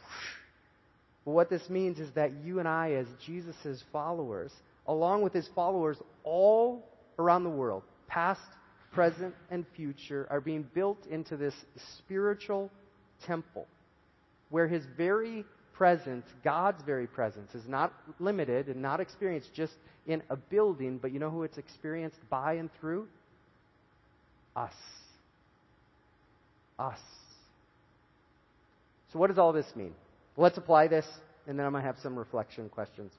But 1.24 1.32
what 1.32 1.50
this 1.50 1.68
means 1.68 2.00
is 2.00 2.10
that 2.14 2.32
you 2.44 2.58
and 2.58 2.66
I, 2.66 2.92
as 2.92 3.06
Jesus' 3.24 3.82
followers, 3.92 4.50
along 4.86 5.22
with 5.22 5.32
his 5.32 5.48
followers 5.54 5.98
all 6.24 6.88
around 7.18 7.44
the 7.44 7.50
world, 7.50 7.82
past, 8.08 8.40
present, 8.92 9.34
and 9.50 9.64
future, 9.76 10.26
are 10.30 10.40
being 10.40 10.66
built 10.74 11.06
into 11.06 11.36
this 11.36 11.54
spiritual 11.98 12.70
temple 13.24 13.66
where 14.50 14.66
his 14.66 14.84
very 14.96 15.44
presence, 15.72 16.26
God's 16.44 16.82
very 16.84 17.06
presence, 17.06 17.54
is 17.54 17.66
not 17.66 17.92
limited 18.18 18.68
and 18.68 18.80
not 18.80 19.00
experienced 19.00 19.52
just 19.54 19.74
in 20.06 20.22
a 20.30 20.36
building, 20.36 20.98
but 20.98 21.12
you 21.12 21.18
know 21.18 21.30
who 21.30 21.42
it's 21.42 21.58
experienced 21.58 22.18
by 22.30 22.54
and 22.54 22.70
through? 22.80 23.06
Us. 24.56 24.74
Us. 26.78 26.98
So, 29.12 29.18
what 29.18 29.28
does 29.28 29.38
all 29.38 29.52
this 29.52 29.66
mean? 29.76 29.94
Let's 30.36 30.56
apply 30.56 30.88
this, 30.88 31.06
and 31.46 31.58
then 31.58 31.66
I'm 31.66 31.72
going 31.72 31.82
to 31.82 31.86
have 31.86 31.98
some 32.02 32.18
reflection 32.18 32.68
questions. 32.68 33.12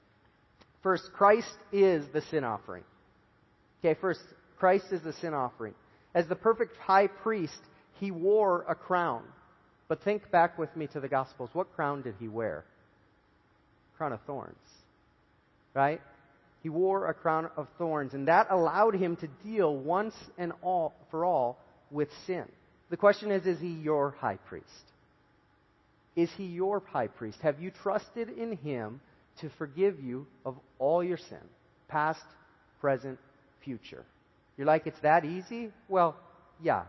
First, 0.82 1.10
Christ 1.12 1.56
is 1.72 2.04
the 2.12 2.20
sin 2.22 2.44
offering. 2.44 2.82
Okay, 3.80 3.98
first, 4.00 4.20
Christ 4.58 4.86
is 4.90 5.02
the 5.02 5.12
sin 5.14 5.34
offering. 5.34 5.74
As 6.14 6.26
the 6.26 6.36
perfect 6.36 6.76
high 6.78 7.06
priest, 7.06 7.60
he 8.00 8.10
wore 8.10 8.64
a 8.68 8.74
crown. 8.74 9.22
But 9.88 10.02
think 10.02 10.30
back 10.30 10.58
with 10.58 10.74
me 10.76 10.86
to 10.88 11.00
the 11.00 11.08
Gospels. 11.08 11.50
What 11.52 11.74
crown 11.74 12.02
did 12.02 12.14
he 12.18 12.28
wear? 12.28 12.64
Crown 13.96 14.12
of 14.12 14.20
thorns. 14.26 14.56
Right? 15.74 16.00
He 16.62 16.70
wore 16.70 17.08
a 17.08 17.14
crown 17.14 17.50
of 17.56 17.68
thorns, 17.76 18.14
and 18.14 18.28
that 18.28 18.46
allowed 18.50 18.94
him 18.94 19.16
to 19.16 19.28
deal 19.44 19.76
once 19.76 20.14
and 20.38 20.52
all 20.62 20.94
for 21.10 21.24
all 21.24 21.58
with 21.90 22.08
sin. 22.26 22.44
The 22.90 22.96
question 22.96 23.30
is, 23.30 23.44
is 23.44 23.60
he 23.60 23.68
your 23.68 24.16
high 24.18 24.38
priest? 24.48 24.64
Is 26.16 26.30
he 26.36 26.44
your 26.44 26.82
high 26.90 27.08
priest? 27.08 27.38
Have 27.42 27.60
you 27.60 27.70
trusted 27.70 28.30
in 28.30 28.56
him 28.56 29.00
to 29.40 29.50
forgive 29.58 30.00
you 30.00 30.26
of 30.46 30.56
all 30.78 31.02
your 31.02 31.18
sin, 31.18 31.42
past, 31.88 32.24
present, 32.80 33.18
future? 33.64 34.04
You're 34.56 34.66
like, 34.66 34.86
it's 34.86 35.00
that 35.00 35.24
easy? 35.24 35.70
Well, 35.88 36.16
yeah. 36.62 36.84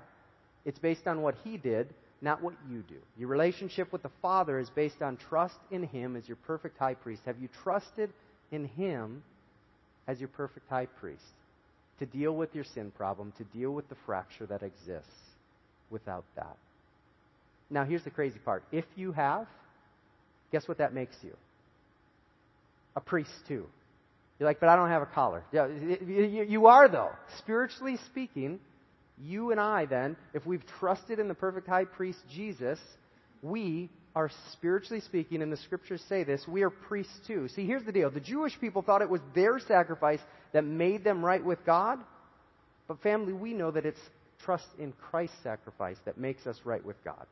It's 0.64 0.80
based 0.80 1.08
on 1.08 1.22
what 1.22 1.36
he 1.44 1.58
did, 1.58 1.94
not 2.22 2.42
what 2.42 2.54
you 2.70 2.84
do. 2.88 2.96
Your 3.18 3.28
relationship 3.30 3.92
with 3.92 4.04
the 4.04 4.12
Father 4.22 4.60
is 4.60 4.70
based 4.70 5.02
on 5.02 5.18
trust 5.18 5.58
in 5.72 5.84
him 5.84 6.16
as 6.16 6.28
your 6.28 6.38
perfect 6.48 6.78
high 6.78 6.94
priest. 6.94 7.22
Have 7.26 7.40
you 7.40 7.50
trusted 7.64 8.10
in 8.52 8.66
him 8.66 9.24
as 10.08 10.20
your 10.20 10.30
perfect 10.30 10.70
high 10.70 10.86
priest 10.86 11.24
to 12.00 12.06
deal 12.06 12.36
with 12.36 12.54
your 12.56 12.64
sin 12.64 12.92
problem, 12.98 13.34
to 13.38 13.44
deal 13.58 13.72
with 13.72 13.88
the 13.90 13.96
fracture 14.06 14.46
that 14.46 14.64
exists 14.64 15.10
without 15.90 16.26
that? 16.36 16.58
Now, 17.70 17.84
here's 17.84 18.04
the 18.04 18.12
crazy 18.12 18.40
part. 18.40 18.64
If 18.72 18.86
you 18.96 19.12
have, 19.12 19.48
guess 20.52 20.68
what 20.68 20.78
that 20.78 20.94
makes 20.94 21.16
you? 21.24 21.36
A 22.96 23.02
priest, 23.02 23.32
too. 23.48 23.66
You're 24.40 24.48
like, 24.48 24.60
but 24.60 24.70
I 24.70 24.76
don't 24.76 24.90
have 24.90 25.02
a 25.02 25.08
collar. 25.08 25.44
Yeah, 25.52 25.68
you 25.68 26.68
are, 26.68 26.88
though. 26.88 27.12
Spiritually 27.40 27.98
speaking, 28.06 28.60
you 29.22 29.52
and 29.52 29.60
I, 29.60 29.86
then, 29.86 30.18
if 30.34 30.46
we've 30.46 30.64
trusted 30.80 31.20
in 31.20 31.28
the 31.28 31.34
perfect 31.34 31.68
high 31.68 31.86
priest, 31.86 32.20
Jesus, 32.34 32.80
we 33.42 33.90
are 34.16 34.30
spiritually 34.54 35.02
speaking, 35.02 35.42
and 35.42 35.52
the 35.52 35.58
scriptures 35.58 36.02
say 36.08 36.24
this, 36.24 36.48
we 36.48 36.64
are 36.64 36.70
priests 36.70 37.20
too. 37.28 37.48
See, 37.50 37.66
here's 37.66 37.84
the 37.84 37.92
deal. 37.92 38.10
The 38.10 38.20
Jewish 38.20 38.60
people 38.60 38.82
thought 38.82 39.02
it 39.02 39.10
was 39.10 39.22
their 39.34 39.60
sacrifice 39.60 40.20
that 40.54 40.64
made 40.64 41.04
them 41.04 41.24
right 41.24 41.44
with 41.44 41.66
God. 41.66 42.00
But, 42.88 43.02
family, 43.02 43.34
we 43.34 43.54
know 43.54 43.72
that 43.72 43.86
it's 43.86 44.00
trust 44.44 44.68
in 44.80 44.94
Christ's 44.94 45.38
sacrifice 45.44 45.98
that 46.06 46.18
makes 46.18 46.46
us 46.48 46.60
right 46.64 46.84
with 46.86 47.04
God. 47.04 47.26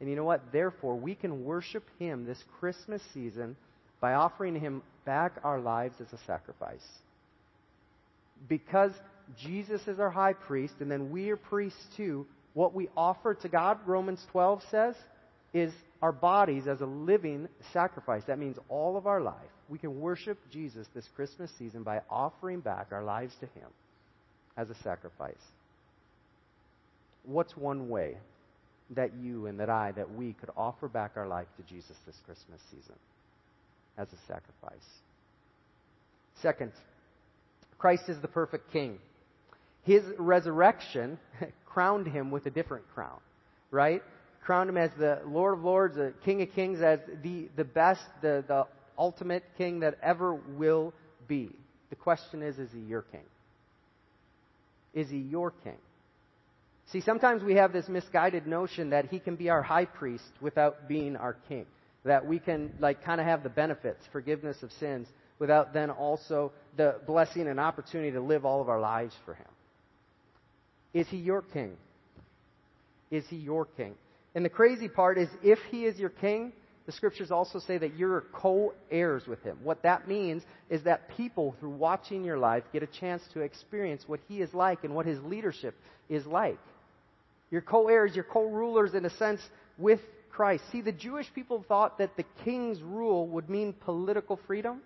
And 0.00 0.08
you 0.08 0.16
know 0.16 0.24
what? 0.24 0.52
Therefore, 0.52 0.96
we 0.96 1.14
can 1.14 1.44
worship 1.44 1.84
Him 1.98 2.24
this 2.24 2.42
Christmas 2.58 3.02
season 3.14 3.56
by 4.00 4.14
offering 4.14 4.58
Him 4.58 4.82
back 5.04 5.34
our 5.44 5.60
lives 5.60 5.94
as 6.00 6.12
a 6.12 6.22
sacrifice. 6.26 6.84
Because 8.48 8.92
Jesus 9.38 9.80
is 9.86 9.98
our 9.98 10.10
high 10.10 10.32
priest, 10.32 10.74
and 10.80 10.90
then 10.90 11.10
we 11.10 11.30
are 11.30 11.36
priests 11.36 11.84
too, 11.96 12.26
what 12.54 12.74
we 12.74 12.88
offer 12.96 13.34
to 13.34 13.48
God, 13.48 13.78
Romans 13.86 14.24
12 14.32 14.62
says, 14.70 14.94
is 15.52 15.72
our 16.00 16.12
bodies 16.12 16.66
as 16.66 16.80
a 16.80 16.86
living 16.86 17.48
sacrifice. 17.72 18.22
That 18.26 18.38
means 18.38 18.56
all 18.68 18.96
of 18.96 19.06
our 19.06 19.20
life. 19.20 19.34
We 19.68 19.78
can 19.78 20.00
worship 20.00 20.38
Jesus 20.50 20.86
this 20.94 21.08
Christmas 21.14 21.50
season 21.58 21.82
by 21.82 22.00
offering 22.08 22.60
back 22.60 22.88
our 22.92 23.04
lives 23.04 23.34
to 23.40 23.46
Him 23.46 23.68
as 24.56 24.70
a 24.70 24.74
sacrifice. 24.82 25.34
What's 27.24 27.56
one 27.56 27.88
way 27.88 28.16
that 28.90 29.10
you 29.20 29.46
and 29.46 29.58
that 29.58 29.70
I, 29.70 29.92
that 29.92 30.14
we 30.14 30.32
could 30.34 30.50
offer 30.56 30.88
back 30.88 31.12
our 31.16 31.26
life 31.26 31.48
to 31.56 31.62
Jesus 31.64 31.96
this 32.06 32.16
Christmas 32.24 32.60
season 32.70 32.94
as 33.98 34.08
a 34.12 34.18
sacrifice. 34.26 34.86
Second, 36.42 36.72
Christ 37.78 38.04
is 38.08 38.20
the 38.20 38.28
perfect 38.28 38.72
King. 38.72 38.98
His 39.86 40.02
resurrection 40.18 41.18
crowned 41.64 42.08
him 42.08 42.30
with 42.32 42.44
a 42.46 42.50
different 42.50 42.84
crown, 42.92 43.20
right? 43.70 44.02
Crowned 44.44 44.68
him 44.68 44.76
as 44.76 44.90
the 44.98 45.20
Lord 45.24 45.58
of 45.58 45.64
Lords, 45.64 45.96
the 45.96 46.12
King 46.24 46.42
of 46.42 46.50
Kings, 46.52 46.80
as 46.80 46.98
the, 47.22 47.48
the 47.56 47.64
best, 47.64 48.02
the, 48.20 48.44
the 48.46 48.66
ultimate 48.98 49.44
king 49.56 49.80
that 49.80 49.96
ever 50.02 50.34
will 50.34 50.92
be. 51.28 51.50
The 51.90 51.96
question 51.96 52.42
is, 52.42 52.58
is 52.58 52.70
he 52.72 52.80
your 52.80 53.02
king? 53.02 53.24
Is 54.92 55.08
he 55.08 55.18
your 55.18 55.52
king? 55.62 55.78
See, 56.86 57.00
sometimes 57.00 57.44
we 57.44 57.54
have 57.54 57.72
this 57.72 57.88
misguided 57.88 58.46
notion 58.46 58.90
that 58.90 59.06
he 59.06 59.20
can 59.20 59.36
be 59.36 59.50
our 59.50 59.62
high 59.62 59.84
priest 59.84 60.30
without 60.40 60.88
being 60.88 61.16
our 61.16 61.34
king. 61.48 61.66
That 62.04 62.26
we 62.26 62.38
can, 62.38 62.72
like, 62.80 63.04
kind 63.04 63.20
of 63.20 63.26
have 63.26 63.42
the 63.42 63.50
benefits, 63.50 64.04
forgiveness 64.10 64.62
of 64.62 64.72
sins, 64.72 65.08
without 65.38 65.72
then 65.72 65.90
also 65.90 66.52
the 66.76 66.96
blessing 67.06 67.46
and 67.46 67.60
opportunity 67.60 68.12
to 68.12 68.20
live 68.20 68.44
all 68.44 68.60
of 68.60 68.68
our 68.68 68.80
lives 68.80 69.14
for 69.24 69.34
him. 69.34 69.46
Is 70.96 71.06
he 71.08 71.18
your 71.18 71.42
king? 71.42 71.76
Is 73.10 73.26
he 73.28 73.36
your 73.36 73.66
king? 73.66 73.96
And 74.34 74.42
the 74.42 74.48
crazy 74.48 74.88
part 74.88 75.18
is, 75.18 75.28
if 75.42 75.58
he 75.70 75.84
is 75.84 75.98
your 75.98 76.08
king, 76.08 76.54
the 76.86 76.92
scriptures 76.92 77.30
also 77.30 77.58
say 77.58 77.76
that 77.76 77.98
you're 77.98 78.24
co 78.32 78.72
heirs 78.90 79.26
with 79.26 79.42
him. 79.42 79.58
What 79.62 79.82
that 79.82 80.08
means 80.08 80.42
is 80.70 80.84
that 80.84 81.10
people, 81.14 81.54
through 81.60 81.76
watching 81.76 82.24
your 82.24 82.38
life, 82.38 82.64
get 82.72 82.82
a 82.82 82.86
chance 82.86 83.22
to 83.34 83.40
experience 83.40 84.04
what 84.06 84.20
he 84.26 84.40
is 84.40 84.54
like 84.54 84.84
and 84.84 84.94
what 84.94 85.04
his 85.04 85.20
leadership 85.20 85.74
is 86.08 86.24
like. 86.24 86.58
You're 87.50 87.60
co 87.60 87.88
heirs, 87.88 88.12
you're 88.14 88.24
co 88.24 88.44
rulers 88.44 88.94
in 88.94 89.04
a 89.04 89.10
sense 89.10 89.42
with 89.76 90.00
Christ. 90.30 90.64
See, 90.72 90.80
the 90.80 90.92
Jewish 90.92 91.26
people 91.34 91.62
thought 91.68 91.98
that 91.98 92.16
the 92.16 92.24
king's 92.42 92.80
rule 92.80 93.28
would 93.28 93.50
mean 93.50 93.74
political 93.74 94.40
freedom, 94.46 94.80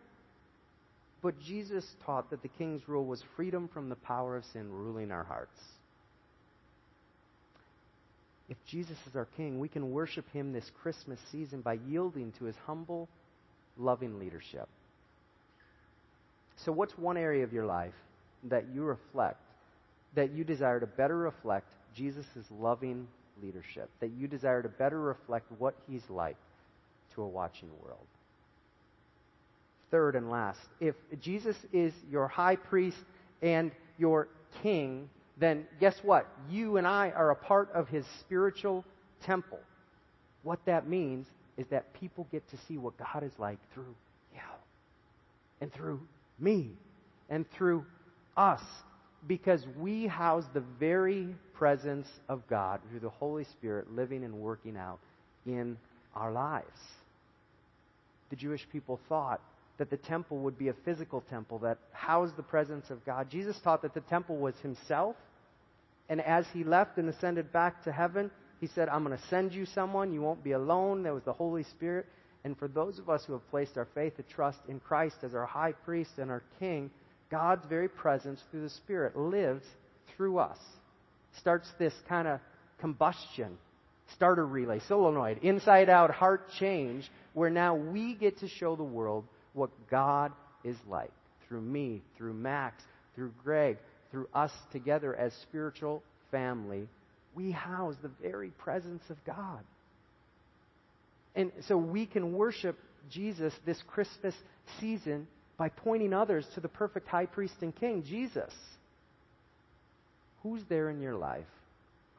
but 1.23 1.38
Jesus 1.38 1.87
taught 2.05 2.31
that 2.31 2.42
the 2.42 2.49
king's 2.49 2.88
rule 2.88 3.05
was 3.05 3.23
freedom 3.37 3.68
from 3.73 3.88
the 3.88 3.96
power 3.96 4.37
of 4.37 4.44
sin 4.53 4.73
ruling 4.73 5.12
our 5.12 5.23
hearts. 5.23 5.61
If 8.50 8.56
Jesus 8.66 8.98
is 9.06 9.14
our 9.14 9.28
king, 9.36 9.60
we 9.60 9.68
can 9.68 9.92
worship 9.92 10.28
him 10.32 10.52
this 10.52 10.72
Christmas 10.82 11.20
season 11.30 11.60
by 11.60 11.78
yielding 11.88 12.32
to 12.32 12.44
his 12.46 12.56
humble, 12.66 13.08
loving 13.78 14.18
leadership. 14.18 14.68
So, 16.56 16.72
what's 16.72 16.98
one 16.98 17.16
area 17.16 17.44
of 17.44 17.52
your 17.52 17.64
life 17.64 17.94
that 18.44 18.64
you 18.74 18.82
reflect, 18.82 19.40
that 20.16 20.32
you 20.32 20.42
desire 20.42 20.80
to 20.80 20.86
better 20.86 21.16
reflect 21.16 21.68
Jesus' 21.94 22.26
loving 22.60 23.06
leadership, 23.40 23.88
that 24.00 24.10
you 24.18 24.26
desire 24.26 24.62
to 24.62 24.68
better 24.68 25.00
reflect 25.00 25.46
what 25.58 25.76
he's 25.88 26.10
like 26.10 26.36
to 27.14 27.22
a 27.22 27.28
watching 27.28 27.70
world? 27.84 28.06
Third 29.92 30.16
and 30.16 30.28
last, 30.28 30.60
if 30.80 30.96
Jesus 31.20 31.56
is 31.72 31.92
your 32.10 32.26
high 32.26 32.56
priest 32.56 32.98
and 33.42 33.70
your 33.96 34.26
king, 34.62 35.08
then 35.40 35.66
guess 35.81 35.96
what? 36.03 36.29
You 36.50 36.76
and 36.76 36.87
I 36.87 37.11
are 37.11 37.31
a 37.31 37.37
part 37.37 37.70
of 37.72 37.88
his 37.88 38.05
spiritual 38.20 38.85
temple. 39.24 39.59
What 40.42 40.61
that 40.66 40.87
means 40.87 41.26
is 41.57 41.66
that 41.70 41.92
people 41.94 42.26
get 42.31 42.48
to 42.50 42.57
see 42.68 42.79
what 42.79 42.94
God 42.98 43.24
is 43.24 43.33
like 43.38 43.59
through 43.74 43.94
you 44.35 44.40
and 45.61 45.72
through 45.72 46.00
me 46.38 46.70
and 47.29 47.50
through 47.53 47.85
us 48.37 48.62
because 49.26 49.64
we 49.79 50.07
house 50.07 50.44
the 50.55 50.62
very 50.79 51.35
presence 51.55 52.09
of 52.29 52.46
God 52.48 52.81
through 52.88 53.00
the 53.00 53.11
Holy 53.11 53.44
Spirit 53.44 53.94
living 53.94 54.24
and 54.24 54.35
working 54.35 54.76
out 54.76 54.98
in 55.46 55.76
our 56.14 56.33
lives. 56.33 56.66
The 58.31 58.37
Jewish 58.37 58.66
people 58.72 59.00
thought 59.09 59.40
that 59.79 59.90
the 59.90 59.96
temple 59.96 60.38
would 60.38 60.59
be 60.59 60.68
a 60.68 60.74
physical 60.85 61.22
temple 61.29 61.59
that 61.61 61.79
housed 61.92 62.37
the 62.37 62.42
presence 62.42 62.90
of 62.90 63.05
God. 63.05 63.31
Jesus 63.31 63.59
taught 63.62 63.83
that 63.83 63.94
the 63.94 64.00
temple 64.03 64.37
was 64.37 64.55
himself 64.62 65.16
and 66.11 66.20
as 66.20 66.44
he 66.53 66.64
left 66.64 66.99
and 66.99 67.09
ascended 67.09 67.53
back 67.53 67.85
to 67.85 67.92
heaven, 67.92 68.33
he 68.61 68.66
said, 68.66 68.88
I'm 68.88 69.05
going 69.05 69.16
to 69.16 69.25
send 69.29 69.55
you 69.55 69.64
someone. 69.64 70.12
You 70.12 70.20
won't 70.20 70.42
be 70.42 70.53
alone. 70.53 71.05
There 71.05 71.14
was 71.14 71.23
the 71.23 71.33
Holy 71.33 71.62
Spirit. 71.62 72.05
And 72.44 72.59
for 72.59 72.66
those 72.66 72.99
of 72.99 73.09
us 73.09 73.23
who 73.25 73.33
have 73.33 73.49
placed 73.49 73.79
our 73.79 73.87
faith 73.94 74.14
and 74.16 74.29
trust 74.29 74.59
in 74.68 74.81
Christ 74.81 75.16
as 75.23 75.35
our 75.35 75.46
high 75.46 75.73
priest 75.73 76.11
and 76.18 76.29
our 76.29 76.42
king, 76.59 76.90
God's 77.31 77.64
very 77.68 77.88
presence 77.88 78.40
through 78.51 78.62
the 78.62 78.70
Spirit 78.70 79.16
lives 79.16 79.64
through 80.16 80.38
us. 80.38 80.59
Starts 81.38 81.70
this 81.79 81.94
kind 82.09 82.27
of 82.27 82.40
combustion, 82.81 83.57
starter 84.16 84.44
relay, 84.44 84.81
solenoid, 84.88 85.38
inside 85.42 85.88
out 85.88 86.11
heart 86.11 86.51
change, 86.59 87.09
where 87.35 87.51
now 87.51 87.77
we 87.77 88.14
get 88.14 88.38
to 88.40 88.49
show 88.49 88.75
the 88.75 88.83
world 88.83 89.25
what 89.53 89.70
God 89.88 90.33
is 90.64 90.77
like 90.88 91.12
through 91.46 91.61
me, 91.61 92.03
through 92.16 92.35
Max, 92.35 92.83
through 93.14 93.33
Greg, 93.44 93.79
through 94.11 94.29
us 94.35 94.53
together 94.73 95.14
as 95.14 95.33
spiritual 95.42 96.03
family, 96.31 96.88
we 97.35 97.51
house 97.51 97.94
the 98.03 98.11
very 98.23 98.51
presence 98.51 99.03
of 99.09 99.16
God. 99.25 99.61
And 101.35 101.53
so 101.68 101.77
we 101.77 102.07
can 102.07 102.33
worship 102.33 102.79
Jesus 103.11 103.55
this 103.64 103.81
Christmas 103.87 104.35
season 104.81 105.27
by 105.57 105.68
pointing 105.68 106.12
others 106.12 106.46
to 106.55 106.61
the 106.61 106.68
perfect 106.68 107.09
high 107.09 107.27
priest 107.27 107.55
and 107.61 107.75
king, 107.75 108.03
Jesus. 108.03 108.53
Who's 110.42 110.62
there 110.68 110.90
in 110.90 111.01
your 111.01 111.14
life 111.14 111.44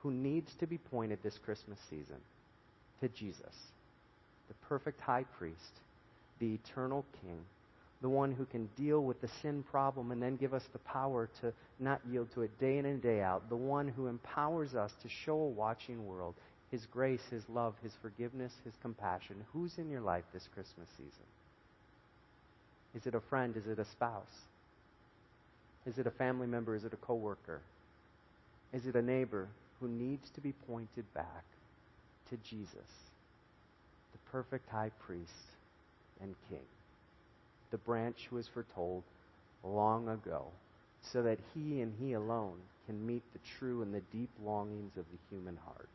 who 0.02 0.12
needs 0.12 0.52
to 0.60 0.68
be 0.68 0.78
pointed 0.78 1.20
this 1.24 1.38
Christmas 1.44 1.80
season 1.90 2.18
to 3.02 3.10
Jesus, 3.10 3.54
the 4.48 4.54
perfect 4.68 5.02
high 5.02 5.26
priest, 5.38 5.60
the 6.40 6.54
eternal 6.54 7.06
king? 7.22 7.40
The 8.02 8.10
one 8.10 8.32
who 8.32 8.46
can 8.46 8.68
deal 8.76 9.04
with 9.04 9.22
the 9.22 9.30
sin 9.42 9.64
problem 9.64 10.12
and 10.12 10.22
then 10.22 10.36
give 10.36 10.54
us 10.54 10.64
the 10.74 10.80
power 10.80 11.30
to 11.42 11.54
not 11.80 12.02
yield 12.10 12.32
to 12.34 12.42
it 12.42 12.60
day 12.60 12.78
in 12.78 12.86
and 12.86 13.02
day 13.02 13.22
out, 13.22 13.48
the 13.50 13.56
one 13.56 13.88
who 13.88 14.08
empowers 14.08 14.74
us 14.74 14.92
to 15.04 15.10
show 15.10 15.36
a 15.36 15.48
watching 15.48 16.06
world 16.06 16.36
his 16.72 16.86
grace, 16.86 17.22
his 17.30 17.44
love, 17.50 17.76
his 17.84 17.92
forgiveness, 18.02 18.54
his 18.64 18.74
compassion. 18.82 19.36
Who's 19.52 19.78
in 19.78 19.90
your 19.90 20.00
life 20.00 20.24
this 20.34 20.48
Christmas 20.54 20.88
season? 20.96 21.26
Is 22.96 23.06
it 23.06 23.14
a 23.14 23.20
friend? 23.20 23.56
Is 23.58 23.68
it 23.68 23.78
a 23.78 23.86
spouse? 23.86 24.24
Is 25.86 25.98
it 25.98 26.08
a 26.08 26.12
family 26.12 26.48
member? 26.48 26.76
Is 26.76 26.86
it 26.86 26.94
a 26.94 26.98
coworker? 26.98 27.60
Is 28.74 28.86
it 28.86 28.96
a 28.96 29.02
neighbor 29.02 29.50
who 29.80 29.90
needs 29.90 30.30
to 30.32 30.42
be 30.42 30.54
pointed 30.66 31.14
back 31.14 31.44
to 32.30 32.38
Jesus, 32.38 32.88
the 34.14 34.32
perfect 34.32 34.70
high 34.70 34.92
priest 35.06 35.32
and 36.22 36.34
king? 36.50 36.64
The 37.72 37.78
branch 37.78 38.18
was 38.32 38.48
foretold 38.54 39.04
long 39.64 40.10
ago, 40.10 40.48
so 41.12 41.24
that 41.24 41.40
he 41.54 41.82
and 41.82 41.94
he 42.00 42.14
alone 42.14 42.58
can 42.86 43.06
meet 43.06 43.24
the 43.34 43.40
true 43.58 43.82
and 43.82 43.94
the 43.94 44.02
deep 44.12 44.30
longings 44.44 44.92
of 44.98 45.06
the 45.12 45.18
human 45.30 45.58
heart. 45.58 45.90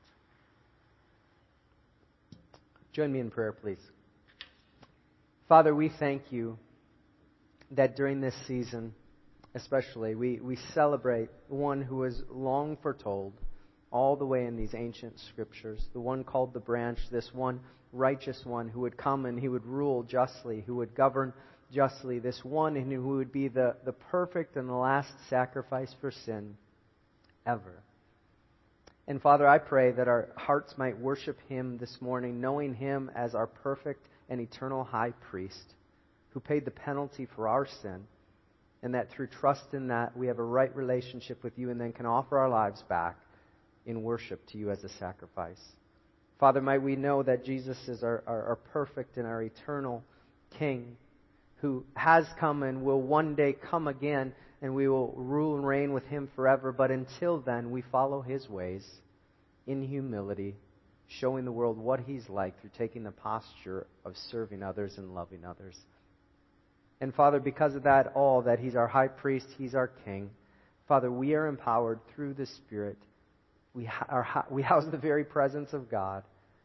Join 2.92 3.12
me 3.12 3.20
in 3.20 3.30
prayer, 3.30 3.52
please. 3.52 3.80
Father, 5.48 5.74
we 5.74 5.90
thank 5.98 6.22
you 6.30 6.58
that 7.72 7.94
during 7.94 8.20
this 8.20 8.34
season, 8.48 8.94
especially, 9.54 10.14
we, 10.14 10.40
we 10.40 10.56
celebrate 10.74 11.28
one 11.48 11.82
who 11.82 11.96
was 11.96 12.22
long 12.30 12.76
foretold 12.82 13.34
all 13.90 14.16
the 14.16 14.26
way 14.26 14.46
in 14.46 14.56
these 14.56 14.74
ancient 14.74 15.18
scriptures, 15.30 15.84
the 15.92 16.00
one 16.00 16.24
called 16.24 16.52
the 16.52 16.60
branch, 16.60 16.98
this 17.10 17.30
one 17.32 17.60
righteous 17.92 18.40
one 18.44 18.68
who 18.68 18.80
would 18.80 18.96
come 18.96 19.26
and 19.26 19.38
he 19.38 19.48
would 19.48 19.64
rule 19.64 20.02
justly, 20.02 20.62
who 20.66 20.76
would 20.76 20.94
govern 20.94 21.32
justly, 21.72 22.18
this 22.18 22.40
one 22.44 22.76
who 22.76 23.16
would 23.16 23.32
be 23.32 23.48
the, 23.48 23.76
the 23.84 23.92
perfect 23.92 24.56
and 24.56 24.68
the 24.68 24.74
last 24.74 25.12
sacrifice 25.28 25.94
for 26.00 26.10
sin 26.10 26.56
ever. 27.46 27.82
And 29.08 29.22
Father, 29.22 29.46
I 29.46 29.58
pray 29.58 29.92
that 29.92 30.08
our 30.08 30.28
hearts 30.36 30.74
might 30.76 30.98
worship 30.98 31.38
him 31.48 31.78
this 31.78 31.98
morning, 32.00 32.40
knowing 32.40 32.74
him 32.74 33.10
as 33.14 33.34
our 33.34 33.46
perfect 33.46 34.08
and 34.28 34.40
eternal 34.40 34.82
high 34.82 35.12
priest 35.30 35.74
who 36.30 36.40
paid 36.40 36.64
the 36.64 36.70
penalty 36.70 37.26
for 37.36 37.48
our 37.48 37.66
sin, 37.82 38.04
and 38.82 38.94
that 38.94 39.10
through 39.10 39.28
trust 39.28 39.72
in 39.72 39.88
that 39.88 40.16
we 40.16 40.26
have 40.26 40.38
a 40.38 40.44
right 40.44 40.74
relationship 40.76 41.42
with 41.42 41.56
you 41.56 41.70
and 41.70 41.80
then 41.80 41.92
can 41.92 42.04
offer 42.04 42.36
our 42.36 42.48
lives 42.48 42.82
back 42.88 43.16
in 43.86 44.02
worship 44.02 44.44
to 44.48 44.58
you 44.58 44.70
as 44.70 44.82
a 44.84 44.88
sacrifice. 44.98 45.60
Father, 46.38 46.60
might 46.60 46.82
we 46.82 46.96
know 46.96 47.22
that 47.22 47.44
Jesus 47.44 47.78
is 47.88 48.02
our, 48.02 48.22
our, 48.26 48.42
our 48.42 48.56
perfect 48.56 49.16
and 49.16 49.26
our 49.26 49.42
eternal 49.42 50.02
King 50.58 50.96
who 51.56 51.84
has 51.94 52.26
come 52.38 52.62
and 52.62 52.82
will 52.82 53.00
one 53.00 53.34
day 53.34 53.54
come 53.54 53.88
again, 53.88 54.32
and 54.62 54.74
we 54.74 54.88
will 54.88 55.12
rule 55.16 55.56
and 55.56 55.66
reign 55.66 55.92
with 55.92 56.04
him 56.04 56.28
forever. 56.36 56.72
But 56.72 56.90
until 56.90 57.40
then, 57.40 57.70
we 57.70 57.82
follow 57.82 58.20
his 58.22 58.48
ways 58.48 58.84
in 59.66 59.82
humility, 59.82 60.56
showing 61.08 61.44
the 61.44 61.52
world 61.52 61.78
what 61.78 62.00
he's 62.00 62.28
like 62.28 62.60
through 62.60 62.70
taking 62.76 63.04
the 63.04 63.10
posture 63.10 63.86
of 64.04 64.14
serving 64.30 64.62
others 64.62 64.94
and 64.98 65.14
loving 65.14 65.44
others. 65.44 65.76
And 67.00 67.14
Father, 67.14 67.40
because 67.40 67.74
of 67.74 67.82
that 67.84 68.12
all, 68.14 68.42
that 68.42 68.58
he's 68.58 68.74
our 68.74 68.88
high 68.88 69.08
priest, 69.08 69.46
he's 69.58 69.74
our 69.74 69.88
king, 70.04 70.30
Father, 70.88 71.10
we 71.10 71.34
are 71.34 71.46
empowered 71.46 71.98
through 72.14 72.34
the 72.34 72.46
Spirit. 72.46 72.98
We, 73.74 73.88
are, 74.08 74.46
we 74.50 74.62
house 74.62 74.84
the 74.90 74.96
very 74.96 75.24
presence 75.24 75.72
of 75.72 75.90
God 75.90 76.22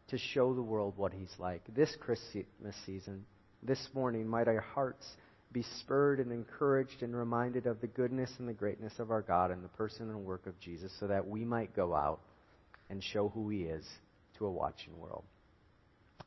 to 0.09 0.17
show 0.17 0.53
the 0.53 0.61
world 0.61 0.93
what 0.95 1.11
he's 1.11 1.33
like. 1.39 1.61
This 1.73 1.95
Christmas 1.99 2.45
season, 2.85 3.25
this 3.63 3.89
morning, 3.93 4.27
might 4.27 4.47
our 4.47 4.61
hearts 4.61 5.05
be 5.51 5.63
spurred 5.79 6.19
and 6.19 6.31
encouraged 6.31 7.01
and 7.03 7.15
reminded 7.15 7.65
of 7.65 7.81
the 7.81 7.87
goodness 7.87 8.29
and 8.39 8.47
the 8.47 8.53
greatness 8.53 8.93
of 8.99 9.11
our 9.11 9.21
God 9.21 9.51
and 9.51 9.63
the 9.63 9.69
person 9.69 10.09
and 10.09 10.23
work 10.23 10.47
of 10.47 10.59
Jesus 10.59 10.91
so 10.99 11.07
that 11.07 11.27
we 11.27 11.43
might 11.43 11.75
go 11.75 11.93
out 11.93 12.21
and 12.89 13.03
show 13.03 13.29
who 13.29 13.49
He 13.49 13.63
is 13.63 13.85
to 14.37 14.45
a 14.45 14.51
watching 14.51 14.97
world. 14.97 15.23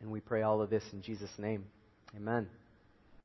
And 0.01 0.11
we 0.11 0.21
pray 0.21 0.43
all 0.43 0.61
of 0.61 0.71
this 0.71 0.85
in 0.93 1.03
Jesus' 1.03 1.31
name. 1.39 1.65
Amen. 2.17 2.49